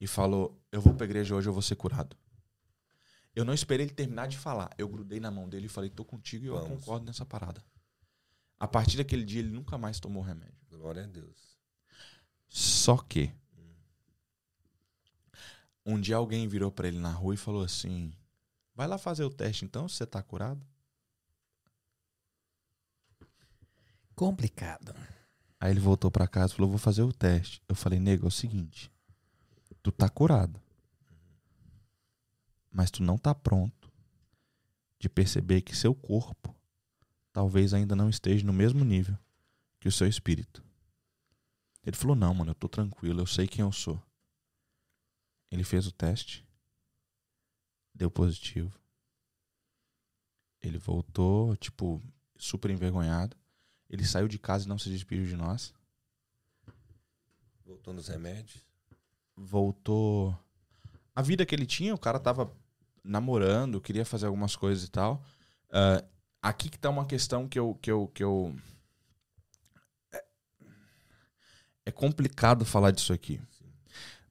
[0.00, 2.16] e falou: Eu vou pra igreja hoje, eu vou ser curado.
[3.34, 4.70] Eu não esperei ele terminar de falar.
[4.76, 6.68] Eu grudei na mão dele e falei: Tô contigo e eu Vamos.
[6.80, 7.64] concordo nessa parada.
[8.58, 10.54] A partir daquele dia, ele nunca mais tomou remédio.
[10.70, 11.58] Glória a Deus.
[12.48, 13.32] Só que.
[15.84, 18.12] Um dia alguém virou pra ele na rua e falou assim:
[18.74, 20.64] Vai lá fazer o teste então, se você tá curado.
[24.14, 24.94] Complicado.
[25.58, 27.62] Aí ele voltou pra casa e falou: Vou fazer o teste.
[27.68, 28.90] Eu falei: Nego, é o seguinte.
[29.82, 30.60] Tu tá curado.
[32.70, 33.90] Mas tu não tá pronto
[34.98, 36.54] de perceber que seu corpo
[37.32, 39.18] talvez ainda não esteja no mesmo nível
[39.80, 40.64] que o seu espírito.
[41.84, 44.00] Ele falou: Não, mano, eu tô tranquilo, eu sei quem eu sou.
[45.52, 46.48] Ele fez o teste,
[47.94, 48.80] deu positivo.
[50.62, 52.00] Ele voltou, tipo,
[52.38, 53.36] super envergonhado.
[53.90, 55.74] Ele saiu de casa e não se despediu de nós.
[57.66, 58.64] Voltou nos remédios.
[59.36, 60.34] Voltou.
[61.14, 62.50] A vida que ele tinha, o cara tava
[63.04, 65.22] namorando, queria fazer algumas coisas e tal.
[65.70, 66.02] Ah,
[66.40, 67.74] aqui que tá uma questão que eu.
[67.74, 68.56] Que eu, que eu...
[70.14, 70.24] É-
[71.84, 73.38] É complicado falar disso aqui.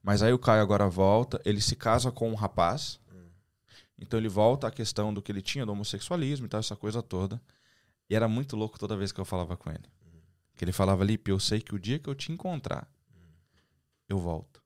[0.01, 2.99] Mas aí o Caio agora volta, ele se casa com um rapaz.
[3.97, 7.03] Então ele volta à questão do que ele tinha, do homossexualismo e tal, essa coisa
[7.03, 7.39] toda.
[8.09, 9.85] E era muito louco toda vez que eu falava com ele.
[10.55, 12.89] Que ele falava, Lipe, eu sei que o dia que eu te encontrar,
[14.09, 14.61] eu volto.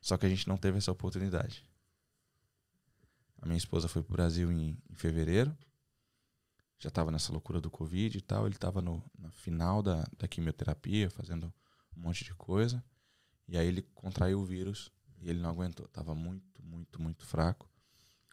[0.00, 1.64] Só que a gente não teve essa oportunidade.
[3.40, 5.56] A minha esposa foi pro Brasil em, em fevereiro.
[6.78, 8.44] Já estava nessa loucura do Covid e tal.
[8.44, 11.52] Ele estava no na final da, da quimioterapia, fazendo
[11.96, 12.84] um monte de coisa.
[13.48, 14.90] E aí ele contraiu o vírus
[15.20, 15.86] e ele não aguentou.
[15.88, 17.68] Tava muito, muito, muito fraco.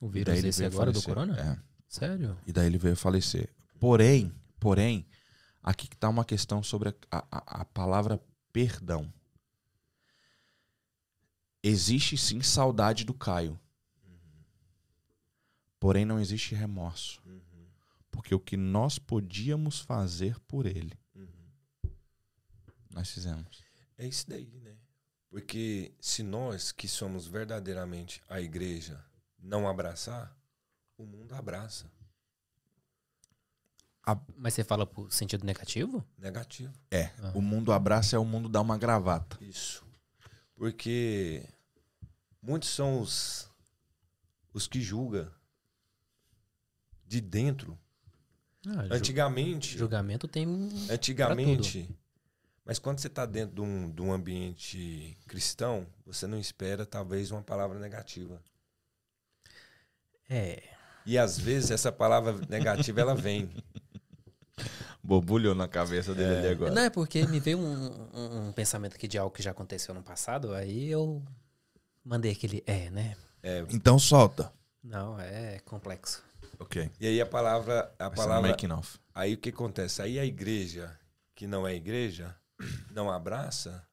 [0.02, 1.14] O E vírus daí ele esse agora do falecer.
[1.34, 1.40] corona?
[1.40, 1.72] É.
[1.88, 2.38] Sério?
[2.48, 3.50] E daí ele veio falecer.
[3.80, 5.06] Porém, porém,
[5.62, 8.22] aqui que tá uma questão sobre a, a, a palavra
[8.54, 9.12] perdão.
[11.64, 13.60] Existe sim saudade do Caio.
[15.80, 17.22] Porém, não existe remorso.
[18.10, 20.98] Porque o que nós podíamos fazer por ele,
[22.94, 23.64] nós fizemos.
[23.98, 24.76] É isso daí, né?
[25.32, 29.04] Porque se nós que somos verdadeiramente a igreja
[29.40, 30.38] não abraçar,
[30.98, 31.90] o mundo abraça.
[34.36, 36.06] Mas você fala por sentido negativo?
[36.18, 36.74] Negativo.
[36.92, 37.32] É, Ah.
[37.34, 39.38] o mundo abraça é o mundo dá uma gravata.
[39.42, 39.86] Isso.
[40.56, 41.48] Porque
[42.42, 43.50] muitos são os,
[44.54, 45.32] os que julgam
[47.06, 47.78] de dentro,
[48.68, 50.46] Ah, Antigamente, julgamento tem.
[50.90, 51.90] antigamente,
[52.72, 57.30] mas quando você está dentro de um, de um ambiente cristão, você não espera talvez
[57.30, 58.42] uma palavra negativa.
[60.30, 60.64] É.
[61.06, 63.52] E às vezes essa palavra negativa ela vem.
[65.04, 66.72] Bobulhou na cabeça dele ali agora.
[66.72, 69.94] Não, é porque me veio um, um- um pensamento aqui de algo que já aconteceu
[69.94, 71.22] no passado, aí eu
[72.06, 73.18] mandei aquele é, né?
[73.44, 74.50] É, Então solta.
[74.82, 76.24] Não, é complexo.
[76.58, 76.90] Ok.
[77.02, 78.98] e aí a palavra, a Vai um palavra, making off.
[79.14, 80.02] aí o que acontece?
[80.02, 80.98] Aí a igreja
[81.36, 82.34] que não é igreja
[82.92, 83.86] não abraça,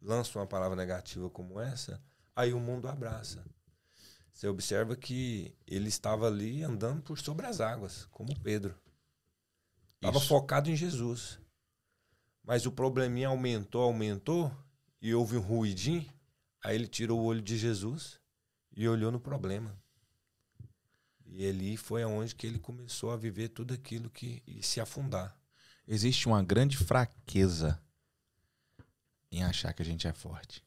[0.00, 2.02] lança uma palavra negativa como essa,
[2.34, 3.44] aí o mundo abraça.
[4.32, 8.78] Você observa que ele estava ali andando por sobre as águas, como Pedro.
[9.96, 11.40] Estava focado em Jesus.
[12.44, 14.56] Mas o probleminha aumentou, aumentou,
[15.02, 16.06] e houve um ruidinho.
[16.62, 18.20] Aí ele tirou o olho de Jesus
[18.76, 19.76] e olhou no problema.
[21.26, 25.36] E ali foi aonde que ele começou a viver tudo aquilo que e se afundar.
[25.86, 27.80] Existe uma grande fraqueza
[29.30, 30.64] em achar que a gente é forte.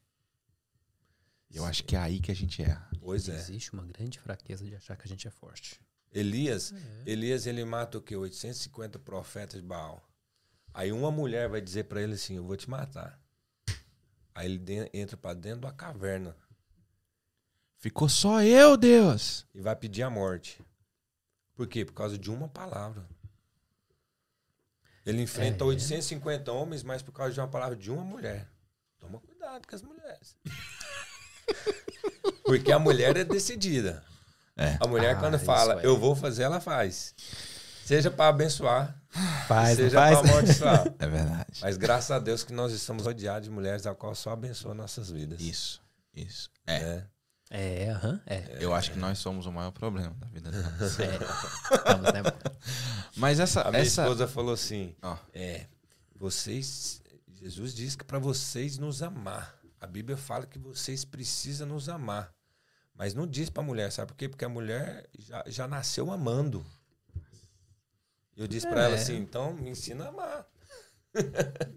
[1.50, 2.90] Eu acho que é aí que a gente erra.
[3.00, 3.36] Pois é.
[3.36, 5.80] Existe uma grande fraqueza de achar que a gente é forte.
[6.14, 6.74] Elias,
[7.06, 8.16] Elias ele mata o quê?
[8.16, 10.02] 850 profetas de Baal.
[10.74, 13.20] Aí uma mulher vai dizer para ele assim: "Eu vou te matar".
[14.34, 16.36] Aí ele entra para dentro da caverna
[17.82, 19.48] Ficou só eu, Deus.
[19.56, 20.62] e vai pedir a morte.
[21.56, 21.84] Por quê?
[21.84, 23.04] Por causa de uma palavra.
[25.06, 25.68] Ele enfrenta É.
[25.68, 28.48] 850 homens, mas por causa de uma palavra de uma mulher.
[29.00, 30.36] Toma cuidado com as mulheres.
[32.44, 34.04] Porque a mulher é decidida.
[34.58, 34.78] É.
[34.80, 35.86] A mulher, Ah, quando fala, é.
[35.86, 37.16] eu vou fazer, ela faz.
[37.86, 38.96] Seja para abençoar,
[39.48, 40.94] Faz, seja para amaldiçoar.
[41.00, 41.60] É verdade.
[41.62, 45.10] Mas graças a Deus que nós estamos rodeados de mulheres a qual só abençoa nossas
[45.10, 45.42] vidas.
[45.42, 45.82] Isso.
[46.16, 46.50] Isso.
[46.68, 47.04] É.
[47.54, 48.58] É, aham, é.
[48.62, 50.72] Eu acho que nós somos o maior problema da vida dela.
[50.80, 51.76] É.
[51.76, 52.22] Estamos, né?
[53.18, 53.62] Mas essa.
[53.64, 54.04] A minha essa...
[54.04, 55.66] esposa falou assim: Ó, É,
[56.16, 57.02] vocês.
[57.34, 59.60] Jesus diz que para vocês nos amar.
[59.82, 62.32] A Bíblia fala que vocês precisam nos amar.
[62.96, 64.30] Mas não diz para a mulher, sabe por quê?
[64.30, 66.64] Porque a mulher já, já nasceu amando.
[68.38, 68.86] Eu disse para É.
[68.86, 70.46] ela assim: então me ensina a amar.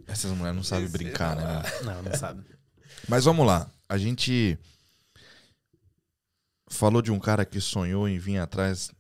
[0.06, 1.62] essas mulheres não sabem brincar, né?
[1.82, 2.44] Não, não sabe.
[3.08, 3.68] Mas vamos lá.
[3.88, 4.56] A gente
[6.68, 8.90] falou de um cara que sonhou em vir atrás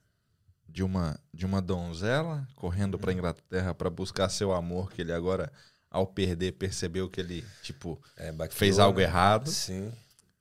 [0.68, 5.52] de uma de uma donzela correndo pra Inglaterra pra buscar seu amor, que ele agora
[5.90, 9.04] ao perder percebeu que ele tipo É, baqueou, fez algo né?
[9.04, 9.48] errado.
[9.50, 9.92] Sim.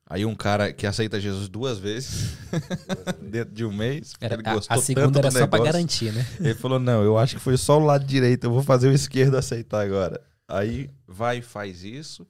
[0.06, 2.36] Aí um cara que aceita Jesus duas vezes
[3.22, 5.46] dentro de um mês, porque Era, ele a, gostou a segunda tanto era do só
[5.46, 5.72] pra negócio.
[5.72, 6.26] garantir, né?
[6.40, 8.92] Ele falou: "Não, eu acho que foi só o lado direito, eu vou fazer o
[8.92, 10.20] esquerdo aceitar agora".
[10.46, 12.26] Aí vai e faz isso.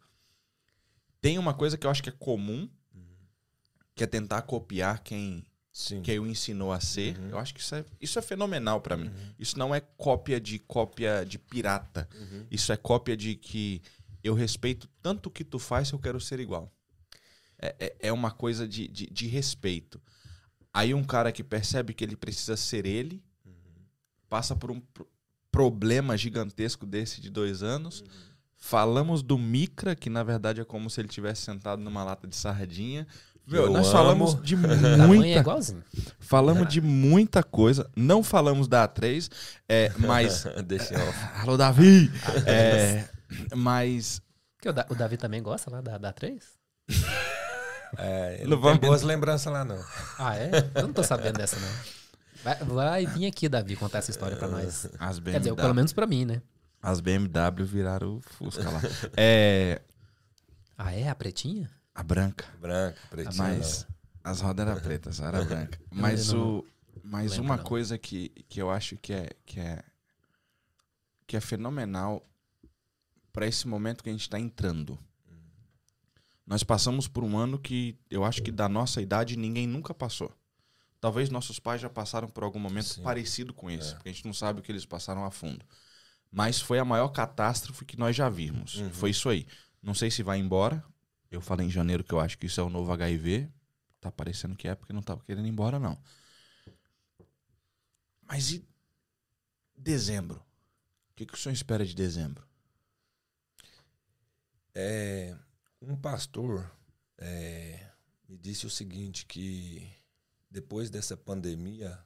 [1.20, 2.68] Tem uma coisa que eu acho que é comum,
[3.95, 6.03] que é tentar copiar quem Sim.
[6.03, 7.18] quem o ensinou a ser.
[7.18, 7.30] Uhum.
[7.30, 9.09] Eu acho que isso é, isso é fenomenal pra mim.
[9.09, 9.34] Uhum.
[9.38, 12.09] Isso não é cópia de cópia de pirata.
[12.14, 12.47] Uhum.
[12.51, 13.82] Isso é cópia de que
[14.22, 16.72] eu respeito tanto o que tu faz eu quero ser igual.
[17.59, 20.01] É, é, é uma coisa de, de, de respeito.
[20.72, 23.22] Aí um cara que percebe que ele precisa ser ele,
[24.28, 25.09] passa por um pro-
[25.51, 28.03] problema gigantesco desse de dois anos.
[28.57, 32.34] Falamos do Micra, que na verdade é como se ele tivesse sentado numa lata de
[32.34, 33.07] sardinha.
[33.47, 33.92] Meu, Eu nós amo.
[33.92, 35.45] falamos de é muita.
[36.18, 37.90] Falamos de muita coisa.
[37.95, 39.30] Não falamos da A3,
[39.68, 40.45] é, mas.
[40.66, 41.14] Deixa eu.
[41.42, 42.11] Alô, Davi!
[42.47, 43.05] É,
[43.55, 44.22] mas.
[44.61, 46.42] Que o, Da- o Davi também gosta lá da, da 3?
[47.99, 49.78] É, ele Não tem boas lembranças lá, não.
[50.18, 50.51] Ah, é?
[50.74, 51.68] Eu não tô sabendo dessa, não.
[52.42, 54.86] Vai, vai vir aqui, Davi, contar essa história pra nós.
[54.99, 56.42] As Quer dizer, BMW, pelo menos pra mim, né?
[56.82, 58.80] as BMW viraram o Fusca lá.
[59.16, 59.80] É.
[60.76, 61.09] Ah, é?
[61.09, 61.70] A pretinha?
[61.95, 62.45] A branca.
[62.61, 63.34] Branca, pretinha.
[63.36, 63.86] Mas
[64.22, 65.78] as rodas eram pretas, era branca.
[65.90, 66.64] Mas, o,
[67.03, 69.82] mas uma coisa que, que eu acho que é, que é,
[71.26, 72.26] que é fenomenal
[73.32, 74.99] para esse momento que a gente está entrando.
[76.47, 80.32] Nós passamos por um ano que eu acho que da nossa idade ninguém nunca passou.
[81.01, 83.03] Talvez nossos pais já passaram por algum momento Sim.
[83.03, 83.95] parecido com esse, É.
[83.95, 85.64] porque a gente não sabe o que eles passaram a fundo.
[86.30, 88.76] Mas foi a maior catástrofe que nós já vimos.
[88.76, 88.90] Uhum.
[88.90, 89.47] Foi isso aí.
[89.82, 90.84] Não sei se vai embora.
[91.35, 93.51] Eu falei em janeiro que eu acho que isso é o novo HIV.
[94.01, 96.01] Tá parecendo que é porque não tava querendo ir embora, não.
[98.22, 98.64] Mas e
[99.76, 100.39] dezembro?
[101.11, 102.47] O que, que o senhor espera de dezembro?
[104.74, 105.37] É,
[105.80, 106.70] um pastor
[107.18, 107.91] é,
[108.28, 109.93] me disse o seguinte, que
[110.51, 111.99] depois dessa pandemia,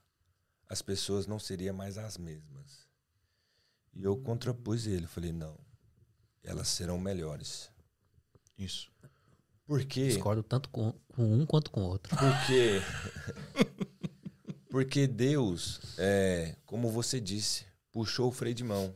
[0.68, 2.88] as pessoas não seriam mais as mesmas.
[3.94, 5.58] E eu contrapus ele, falei, não,
[6.42, 7.70] elas serão melhores.
[8.56, 8.90] Isso.
[9.68, 10.08] Por quê?
[10.08, 12.16] Discordo tanto com, com um quanto com o outro.
[12.16, 12.80] Porque,
[14.70, 18.94] porque Deus, é, como você disse, puxou o freio de mão.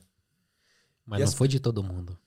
[1.04, 2.18] Mas E não as- foi de todo mundo.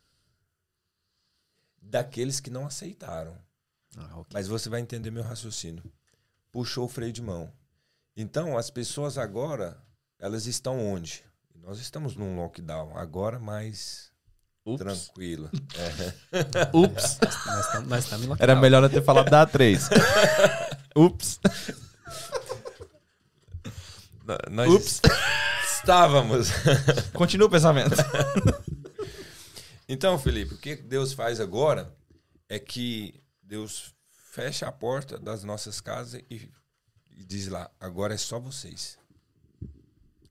[1.82, 3.36] Daqueles que não aceitaram.
[3.98, 4.30] Ah, ok.
[4.34, 5.84] Mas você vai entender meu raciocínio.
[6.52, 7.52] Puxou o freio de mão.
[8.16, 9.82] Então, as pessoas agora,
[10.20, 11.24] elas estão onde?
[11.56, 14.12] Nós estamos num lockdown agora mais
[14.66, 14.80] Ups.
[14.80, 15.50] tranquilo.
[16.74, 17.20] Ups.
[17.46, 18.38] Nós estamos nós lockdown.
[18.40, 19.80] Era melhor eu ter falado da A3.
[20.96, 21.40] Ups.
[24.28, 24.50] É.
[24.50, 25.02] Nós Ups.
[25.76, 26.50] estávamos.
[27.14, 27.96] Continua o pensamento.
[29.88, 31.96] Então, Felipe, o que Deus faz agora
[32.50, 33.94] é que Deus
[34.32, 36.52] fecha a porta das nossas casas e,
[37.16, 38.98] e diz lá: agora é só vocês.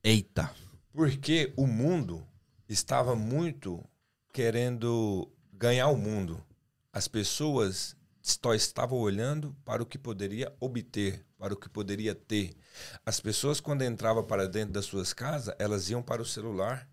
[0.03, 0.51] Eita.
[0.91, 2.27] Porque o mundo
[2.67, 3.81] estava muito
[4.35, 6.43] querendo ganhar o mundo.
[6.91, 12.53] As pessoas só estavam olhando para o que poderia obter, para o que poderia ter.
[13.05, 16.85] As pessoas, quando entravam para dentro das suas casas, elas iam para o celular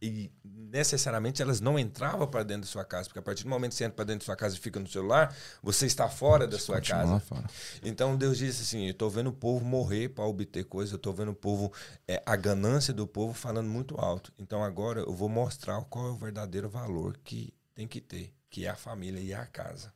[0.00, 3.72] e necessariamente elas não entravam para dentro da sua casa, porque a partir do momento
[3.72, 6.46] que você entra para dentro da sua casa e fica no celular, você está fora
[6.46, 7.18] da sua casa.
[7.20, 7.46] fora.
[7.82, 11.12] Então Deus disse assim: Eu estou vendo o povo morrer para obter coisas, eu estou
[11.12, 11.72] vendo o povo,
[12.06, 14.32] é, a ganância do povo falando muito alto.
[14.38, 18.66] Então agora eu vou mostrar qual é o verdadeiro valor que tem que ter, que
[18.66, 19.92] é a família e a casa.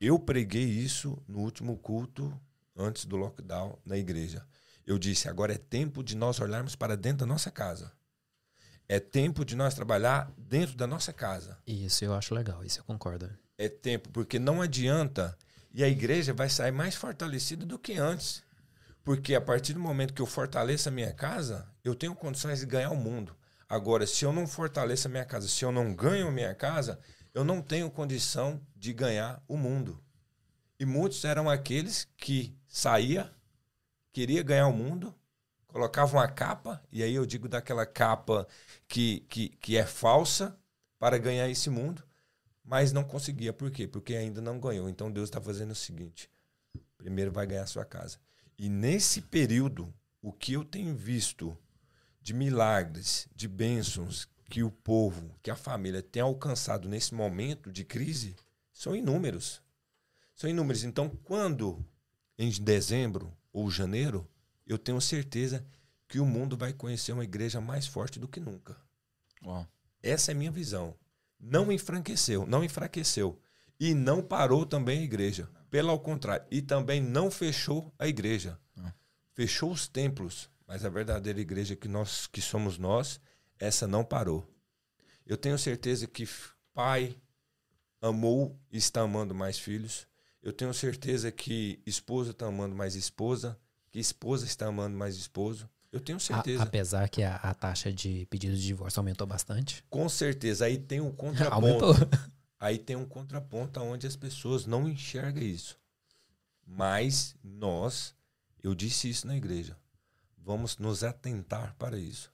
[0.00, 2.32] Eu preguei isso no último culto,
[2.76, 4.46] antes do lockdown, na igreja.
[4.86, 7.92] Eu disse: agora é tempo de nós olharmos para dentro da nossa casa.
[8.92, 12.84] É tempo de nós trabalhar dentro da nossa casa Isso eu acho legal, isso eu
[12.84, 13.30] concordo.
[13.56, 15.38] é tempo, porque não adianta
[15.72, 18.42] e a igreja vai sair mais fortalecida do que antes.
[19.04, 22.66] Porque a partir do momento que eu fortaleço a minha casa, eu tenho condições de
[22.66, 23.36] ganhar o mundo.
[23.68, 26.98] Agora, se eu não fortaleço a minha casa, se eu não ganho a minha casa,
[27.32, 30.02] eu não tenho condição de ganhar o mundo.
[30.80, 33.32] E muitos eram aqueles que saía,
[34.12, 35.14] queria ganhar o mundo,
[35.70, 38.46] colocavam uma capa, e aí eu digo daquela capa
[38.86, 40.56] que, que, que é falsa
[40.98, 42.04] para ganhar esse mundo
[42.70, 43.52] mas não conseguia.
[43.52, 43.88] Por quê?
[43.88, 44.88] Porque ainda não ganhou.
[44.88, 46.30] Então Deus está fazendo o seguinte:
[46.96, 48.18] primeiro vai ganhar a sua casa.
[48.56, 49.92] E nesse período,
[50.22, 51.58] o que eu tenho visto
[52.22, 57.84] de milagres, de bênçãos que o povo, que a família tem alcançado nesse momento de
[57.84, 58.36] crise,
[58.72, 59.60] são inúmeros.
[60.36, 60.84] São inúmeros.
[60.84, 61.84] Então, quando
[62.38, 64.28] em dezembro ou janeiro,
[64.70, 65.66] eu tenho certeza
[66.08, 68.76] que o mundo vai conhecer uma igreja mais forte do que nunca.
[69.44, 69.66] Uau.
[70.00, 70.94] Essa é a minha visão.
[71.38, 73.40] Não enfraqueceu, não enfraqueceu.
[73.78, 75.48] E não parou também a igreja.
[75.70, 76.46] Pelo contrário.
[76.50, 78.58] E também não fechou a igreja.
[78.76, 78.92] Ah.
[79.32, 80.48] Fechou os templos.
[80.66, 83.20] Mas a verdadeira igreja que nós que somos nós,
[83.58, 84.46] essa não parou.
[85.26, 86.28] Eu tenho certeza que
[86.72, 87.16] pai
[88.00, 90.06] amou e está amando mais filhos.
[90.40, 93.58] Eu tenho certeza que esposa está amando mais esposa,
[93.90, 95.68] que esposa está amando mais esposo.
[95.92, 96.62] Eu tenho A- certeza.
[96.62, 99.84] apesar que a, a taxa de pedidos de divórcio aumentou bastante.
[99.90, 100.64] Com certeza.
[100.66, 101.84] Aí tem um contraponto.
[101.84, 102.08] Aumentou.
[102.58, 105.78] Aí tem um contraponto onde as pessoas não enxergam isso.
[106.66, 108.14] Mas nós,
[108.62, 109.76] eu disse isso na igreja,
[110.38, 112.30] vamos nos atentar para isso.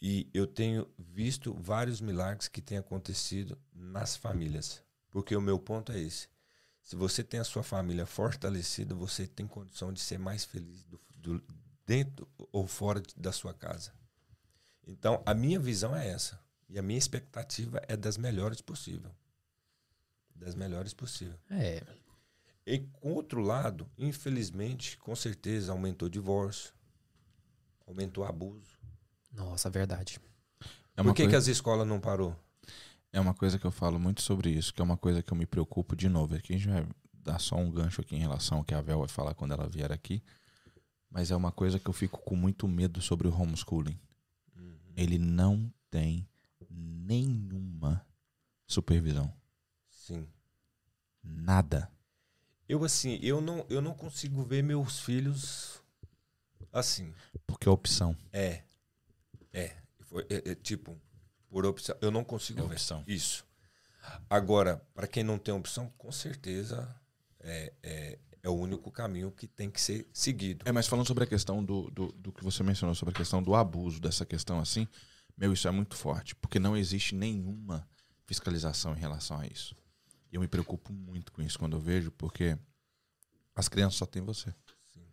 [0.00, 4.82] E eu tenho visto vários milagres que têm acontecido nas famílias.
[5.10, 6.28] Porque o meu ponto é esse.
[6.88, 10.98] Se você tem a sua família fortalecida, você tem condição de ser mais feliz do,
[11.16, 11.44] do-
[11.84, 13.92] dentro ou fora da sua casa.
[14.86, 16.40] Então, a minha visão é essa.
[16.66, 19.10] E a minha expectativa é das melhores possível.
[20.34, 21.38] Das melhores possível.
[21.50, 21.82] É,
[22.66, 26.72] E com outro lado, infelizmente, com certeza aumentou o divórcio,
[27.86, 28.78] aumentou o abuso.
[29.30, 30.18] nossa, verdade.
[30.96, 32.34] É Por que, coisa, que as escolas não parou?
[33.12, 35.36] É uma coisa que eu falo muito sobre isso, que é uma coisa que eu
[35.36, 36.34] me preocupo de novo.
[36.34, 39.00] Aqui a gente vai dar só um gancho aqui em relação ao que a Vel
[39.00, 40.22] vai falar quando ela vier aqui.
[41.10, 43.98] Mas é uma coisa que eu fico com muito medo sobre o homeschooling.
[44.96, 46.28] Ele não tem
[46.68, 48.04] nenhuma
[48.66, 49.32] supervisão.
[49.88, 50.28] Sim.
[51.22, 51.90] Nada.
[52.68, 55.82] Eu assim, eu não, eu não consigo ver meus filhos
[56.72, 57.14] assim.
[57.46, 58.14] Porque é opção.
[58.32, 58.62] É.
[59.52, 59.76] É.
[60.28, 60.98] É, é, tipo,
[61.48, 61.96] por opção.
[62.00, 62.72] Eu não consigo É ver.
[62.72, 63.04] opção.
[63.06, 63.44] Isso.
[64.28, 66.88] Agora, para quem não tem opção, com certeza
[67.40, 70.64] é, é, é o único caminho que tem que ser seguido.
[70.66, 73.42] É, mas falando sobre a questão do, do, do que você mencionou, sobre a questão
[73.42, 74.86] do abuso, dessa questão assim,
[75.36, 76.34] meu, isso é muito forte.
[76.34, 77.86] Porque não existe nenhuma
[78.26, 79.74] fiscalização em relação a isso.
[80.30, 82.58] E eu me preocupo muito com isso quando eu vejo, porque
[83.54, 84.54] as crianças só têm você.
[84.92, 85.06] Sim.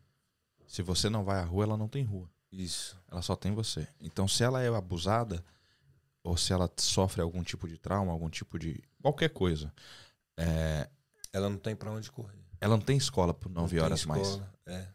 [0.67, 2.29] Se você não vai à rua, ela não tem rua.
[2.51, 2.97] Isso.
[3.09, 3.87] Ela só tem você.
[3.99, 5.43] Então, se ela é abusada,
[6.25, 8.83] ou se ela sofre algum tipo de trauma, algum tipo de.
[9.01, 9.71] qualquer coisa,
[10.35, 10.89] é,
[11.31, 12.39] Ela não tem para onde correr.
[12.59, 14.27] ela não tem escola por Não 9 tem horas mais.
[14.27, 14.87] escola, É.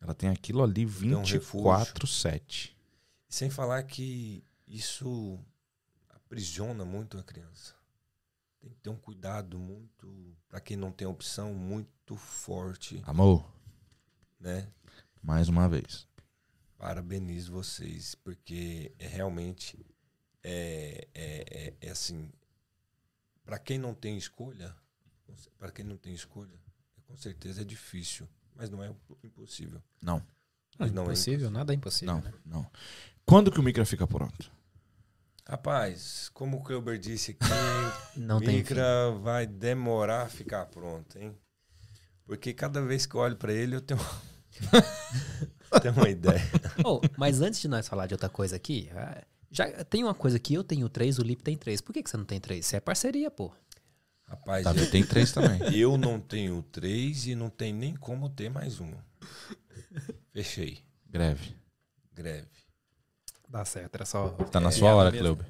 [0.00, 2.70] Ela tem aquilo ali tem um 24-7.
[3.28, 5.38] Sem falar que isso
[6.10, 7.74] aprisiona muito a criança.
[8.60, 13.44] Tem que ter um cuidado muito, para quem não tem opção, muito forte, Amor,
[14.38, 14.68] né?
[15.22, 16.06] mais uma vez.
[16.76, 19.84] Parabenizo vocês, porque é realmente
[20.50, 22.30] é, é, é, é assim,
[23.44, 24.74] para quem não tem escolha,
[25.58, 26.58] para quem não tem escolha,
[27.06, 28.90] com certeza é difícil, mas não é
[29.22, 29.82] impossível.
[30.02, 30.24] Não,
[30.78, 32.14] Mas não é impossível, nada é impossível.
[32.14, 32.32] não, né?
[32.46, 32.70] não.
[33.26, 34.50] Quando que o micro fica pronto?
[35.46, 37.48] Rapaz, como o Cleuber disse aqui,
[38.16, 38.56] Não tem fim.
[38.56, 41.36] Micra vai demorar a ficar pronto, hein?
[42.26, 44.00] Porque cada vez que eu olho pra ele, eu tenho,
[45.82, 46.40] tenho uma ideia.
[46.84, 50.38] Oh, mas antes de nós falar de outra coisa aqui, ah, já tem uma coisa
[50.38, 51.80] que eu tenho três, o Lipe tem três.
[51.80, 52.66] Por que, que você não tem três?
[52.66, 53.52] Você é parceria, pô.
[54.26, 55.58] Rapaz, Davi eu, tem três também.
[55.76, 58.92] eu não tenho três e não tem nem como ter mais um.
[60.32, 60.78] Fechei.
[61.08, 61.56] Greve.
[62.14, 62.46] Greve.
[63.48, 64.28] Dá certo, era só.
[64.50, 65.24] Tá na É, sua hora, mesmo.
[65.24, 65.46] Cleuber.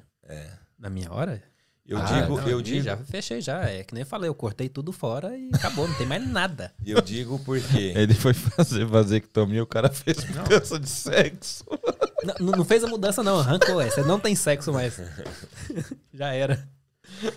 [0.77, 1.43] Na minha hora?
[1.85, 3.63] Eu Ah, digo, não, eu digo, Já fechei já.
[3.67, 6.71] É que nem eu falei, eu cortei tudo fora e acabou, não tem mais nada.
[6.85, 11.65] eu digo porque Ele foi fazer vasectomia, o cara fez mudança de sexo.
[12.23, 13.39] Não, não- fez a mudança, não.
[13.39, 13.81] Arrancou.
[13.83, 14.99] Você não tem sexo mais.
[16.13, 16.67] Já era.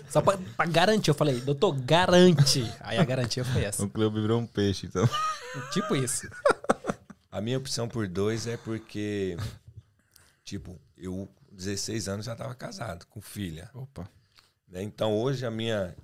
[0.09, 1.09] Só pra, pra garantir.
[1.09, 2.63] Eu falei, doutor, garante.
[2.81, 3.83] Aí a garantia foi essa.
[3.83, 5.07] O Cleuber virou um peixe, então.
[5.71, 6.27] Tipo isso.
[7.31, 9.37] a minha opção por dois é porque,
[10.43, 13.69] tipo, eu, com 16 anos, já tava casado, com filha.
[13.73, 14.07] Opa.
[14.67, 14.83] né?
[14.83, 15.95] Então hoje a minha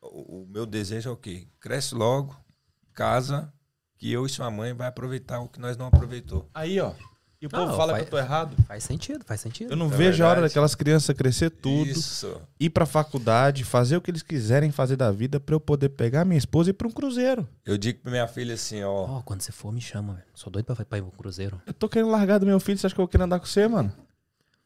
[0.00, 1.46] o, o meu desejo é o quê?
[1.60, 2.34] Cresce logo,
[2.94, 3.52] casa,
[3.98, 6.48] que eu e sua mãe vai aproveitar o que nós não aproveitou.
[6.54, 6.94] Aí, ó.
[7.40, 8.54] E o Não, povo fala vai- que eu tô errado.
[8.68, 9.70] Faz sentido, faz sentido.
[9.70, 10.50] Eu não É vejo a hora verdade.
[10.52, 12.38] daquelas crianças crescer tudo, Isso.
[12.58, 16.24] ir pra faculdade, fazer o que eles quiserem fazer da vida pra eu poder pegar
[16.26, 17.48] minha esposa e ir pra um cruzeiro.
[17.64, 20.26] Eu digo pra minha filha assim, ó, Ó, quando você for, me chama, velho.
[20.34, 21.62] Sou doido pra, pra ir pro cruzeiro.
[21.66, 23.46] Eu tô querendo largar do meu filho, você acha que eu vou querer andar com
[23.46, 23.90] você, mano?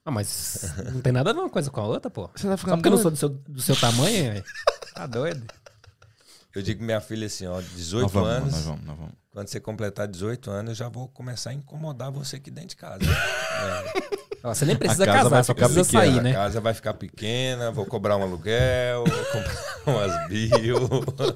[0.04, 2.28] Ah, mas não tem nada a ver uma coisa com a outra, pô.
[2.34, 3.14] Você tá Só ficando porque eu não sou doido?
[3.14, 4.44] do seu, do seu tamanho, velho.
[4.94, 5.46] Tá doido?
[6.54, 9.12] Eu digo pra minha filha assim, ó, 18 Nós vamos, anos, nós vamos, nós vamos.
[9.32, 12.76] quando você completar 18 anos, eu já vou começar a incomodar você aqui dentro de
[12.76, 13.00] casa.
[14.44, 16.32] Ó, você nem precisa A casa casar, vai só precisa pequena, sair, A né?
[16.34, 20.76] casa vai ficar pequena, vou cobrar um aluguel, vou comprar umas bio.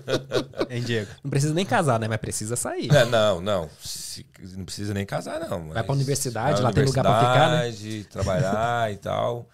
[0.69, 1.11] Hein, Diego?
[1.25, 2.07] Não precisa nem casar, né?
[2.07, 2.93] Mas precisa sair.
[2.95, 3.71] É, não, não.
[3.83, 5.69] Se- não precisa nem casar, não.
[5.71, 8.05] Vai pra universidade, vai lá tem lugar pra ficar, né?
[8.11, 9.49] trabalhar e tal.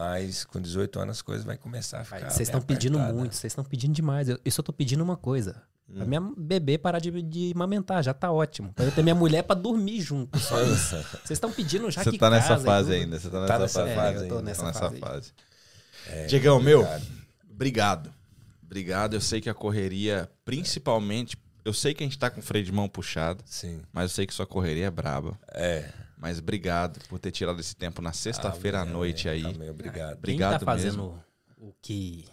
[0.00, 2.30] Mas com 18 anos as coisas vai começar a ficar.
[2.30, 3.18] Vocês estão pedindo apertada.
[3.18, 4.30] muito, vocês estão pedindo demais.
[4.30, 5.62] Eu, eu só tô pedindo uma coisa.
[5.94, 8.72] Pra minha bebê parar de, de amamentar, já tá ótimo.
[8.72, 10.38] Pra eu ter minha mulher pra dormir junto.
[10.38, 10.96] Só isso.
[10.96, 13.58] Vocês estão pedindo já Você que tá nessa casa fase ainda, você tá nessa Tá
[13.58, 13.94] nessa fase.
[13.94, 15.00] fase É, eu tô ainda, nessa Tá nessa fase.
[15.00, 15.32] fase.
[16.06, 17.06] É, Diegão, meu, obrigado.
[17.50, 18.12] obrigado.
[18.64, 19.14] Obrigado.
[19.14, 22.64] Eu sei que a correria, principalmente, eu sei que a gente tá com o freio
[22.64, 23.82] de mão puxado, Sim.
[23.92, 25.36] mas eu sei que sua correria é braba.
[25.52, 25.90] É.
[26.20, 29.44] Mas obrigado por ter tirado esse tempo na sexta-feira à Amém, noite aí.
[29.44, 30.08] Amém, obrigado.
[30.10, 31.24] Quem Obrigado tá fazendo mesmo.
[31.56, 32.26] o que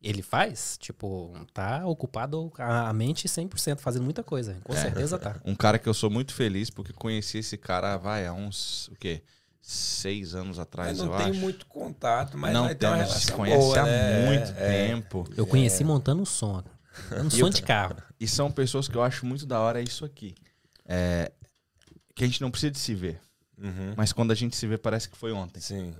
[0.00, 4.56] ele faz, tipo, tá ocupado a mente 100%, fazendo muita coisa.
[4.64, 5.36] Com certeza tá.
[5.44, 8.94] Um cara que eu sou muito feliz porque conheci esse cara, vai, há uns, o
[8.96, 9.22] quê?
[9.60, 11.40] Seis anos atrás, Mas não eu tem acho.
[11.40, 14.26] muito contato, mas não tem, a gente se conhece boa, há né?
[14.26, 14.86] muito É.
[14.88, 15.24] tempo.
[15.36, 16.64] Eu conheci montando som.
[17.24, 17.96] Um som de carro.
[18.18, 20.34] E são pessoas que eu acho muito da hora, é isso aqui.
[20.84, 21.30] É,
[22.14, 23.20] que a gente não precisa de se ver.
[23.58, 23.94] Uhum.
[23.96, 25.60] Mas quando a gente se vê, parece que foi ontem.
[25.60, 25.94] Sim.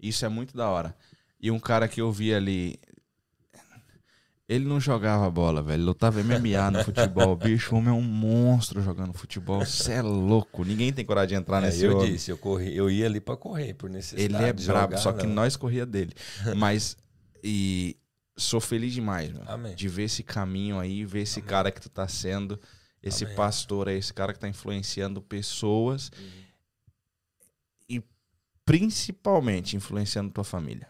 [0.00, 0.94] Isso é muito da hora.
[1.40, 2.78] E um cara que eu vi ali.
[4.46, 5.76] Ele não jogava bola, velho.
[5.80, 7.34] Ele lutava MMA no futebol.
[7.34, 9.64] Bicho, o homem é um monstro jogando futebol.
[9.64, 10.64] Você é louco.
[10.64, 12.12] Ninguém tem coragem de entrar É, nesse eu homem.
[12.12, 14.34] disse, eu, corri, eu ia ali pra correr, por necessidade.
[14.34, 15.34] Ele é brabo, só que não.
[15.34, 16.12] nós corria dele.
[16.56, 16.96] Mas.
[17.42, 17.96] E
[18.36, 19.44] sou feliz demais, mano.
[19.48, 19.74] Amém.
[19.74, 22.58] De ver esse caminho aí, ver esse cara que tu tá sendo,
[23.06, 23.36] esse Amém.
[23.36, 26.44] pastor aí, esse cara que tá influenciando pessoas Uhum.
[27.88, 28.02] e
[28.64, 30.88] principalmente influenciando tua família.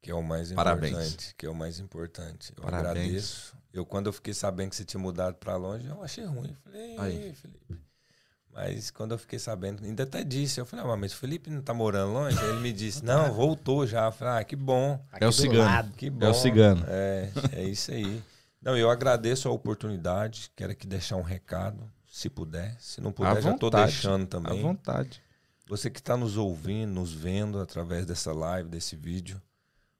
[0.00, 0.92] Que é o mais Parabéns.
[0.92, 1.34] importante.
[1.36, 2.52] Que é o mais importante.
[2.56, 2.90] Eu Parabéns.
[2.90, 3.56] agradeço.
[3.72, 6.48] Eu, quando eu fiquei sabendo que você tinha mudado pra longe, eu achei ruim.
[6.50, 7.16] Eu Falei, Aí.
[7.26, 7.76] "Ei, Felipe.
[8.50, 11.62] Mas quando eu fiquei sabendo, ainda até disse, eu falei, ah, mas o Felipe não
[11.62, 12.36] tá morando longe?
[12.38, 14.06] Aí ele me disse, não, voltou já.
[14.06, 14.94] Eu falei, ah, que bom.
[15.12, 15.64] Aqui É o cigano.
[15.64, 15.92] lado.
[15.92, 16.26] Que bom.
[16.26, 16.84] É o cigano.
[16.88, 18.20] É, é isso aí.
[18.60, 20.50] Não, eu agradeço a oportunidade.
[20.56, 22.76] Quero aqui deixar um recado, se puder.
[22.80, 23.92] Se não À puder, já tô vontade.
[23.92, 24.62] deixando À também.
[24.62, 25.22] vontade.
[25.66, 29.40] Você que está nos ouvindo, nos vendo através dessa live, desse vídeo,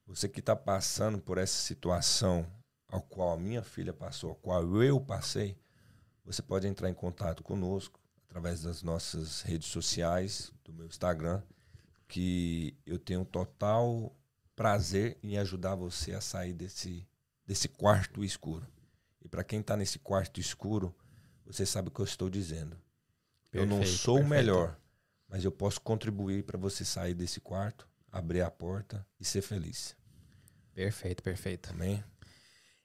[0.07, 2.47] você que está passando por essa situação
[2.91, 5.57] ao qual a minha filha passou, ao qual eu passei,
[6.25, 11.43] você pode entrar em contato conosco através das nossas redes sociais, do meu Instagram,
[12.07, 14.15] que eu tenho total
[14.57, 17.07] prazer em ajudar você a sair desse,
[17.49, 18.66] desse quarto escuro.
[19.25, 20.95] E para quem está nesse quarto escuro,
[21.47, 22.77] você sabe o que eu estou dizendo.
[23.51, 24.37] eu não Perfeito, sou o perfeito.
[24.39, 24.77] melhor,
[25.27, 29.97] mas eu posso contribuir para você sair desse quarto, abrir a porta e ser feliz.
[30.75, 31.70] Perfeito, perfeito.
[31.70, 32.05] Amém?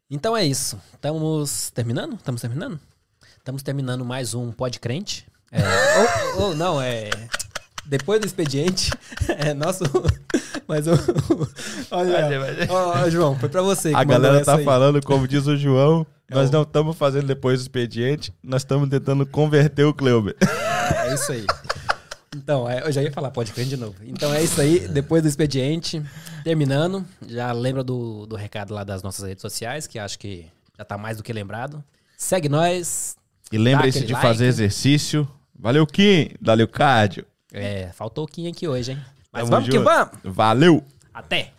[0.10, 0.82] Então é isso.
[0.94, 2.16] Estamos terminando?
[2.16, 2.80] Estamos terminando?
[3.38, 5.28] Estamos terminando mais um Pod Crente.
[5.52, 7.10] É, ou, ou não, é.
[7.86, 8.92] Depois do expediente.
[9.38, 9.84] É nosso.
[10.68, 10.92] Mas o.
[11.92, 12.28] Olha,
[12.70, 13.90] ó, ó, João, foi pra você.
[13.90, 14.64] que A galera tá aí.
[14.64, 18.90] falando, como diz o João, nós o- não estamos fazendo depois do expediente, nós estamos
[18.90, 20.36] tentando converter o Cleuber.
[21.06, 21.46] É isso aí.
[22.36, 23.96] Então, é, eu já ia falar, pode crer de novo.
[24.04, 26.02] Então é isso aí, depois do expediente,
[26.44, 27.06] terminando.
[27.28, 30.46] Já lembra do, do recado lá das nossas redes sociais, que acho que
[30.78, 31.84] já tá mais do que lembrado.
[32.18, 33.16] Segue nós.
[33.52, 34.26] E lembre-se de like.
[34.26, 35.28] fazer exercício.
[35.58, 36.30] Valeu, Kim.
[36.42, 37.26] Valeu, Cádio.
[37.54, 39.00] É, faltou o Kim aqui hoje, hein?
[39.32, 39.86] Mas Tamo vamos que junto.
[39.86, 40.12] vamos!
[40.24, 40.84] Valeu!
[41.14, 41.52] Até!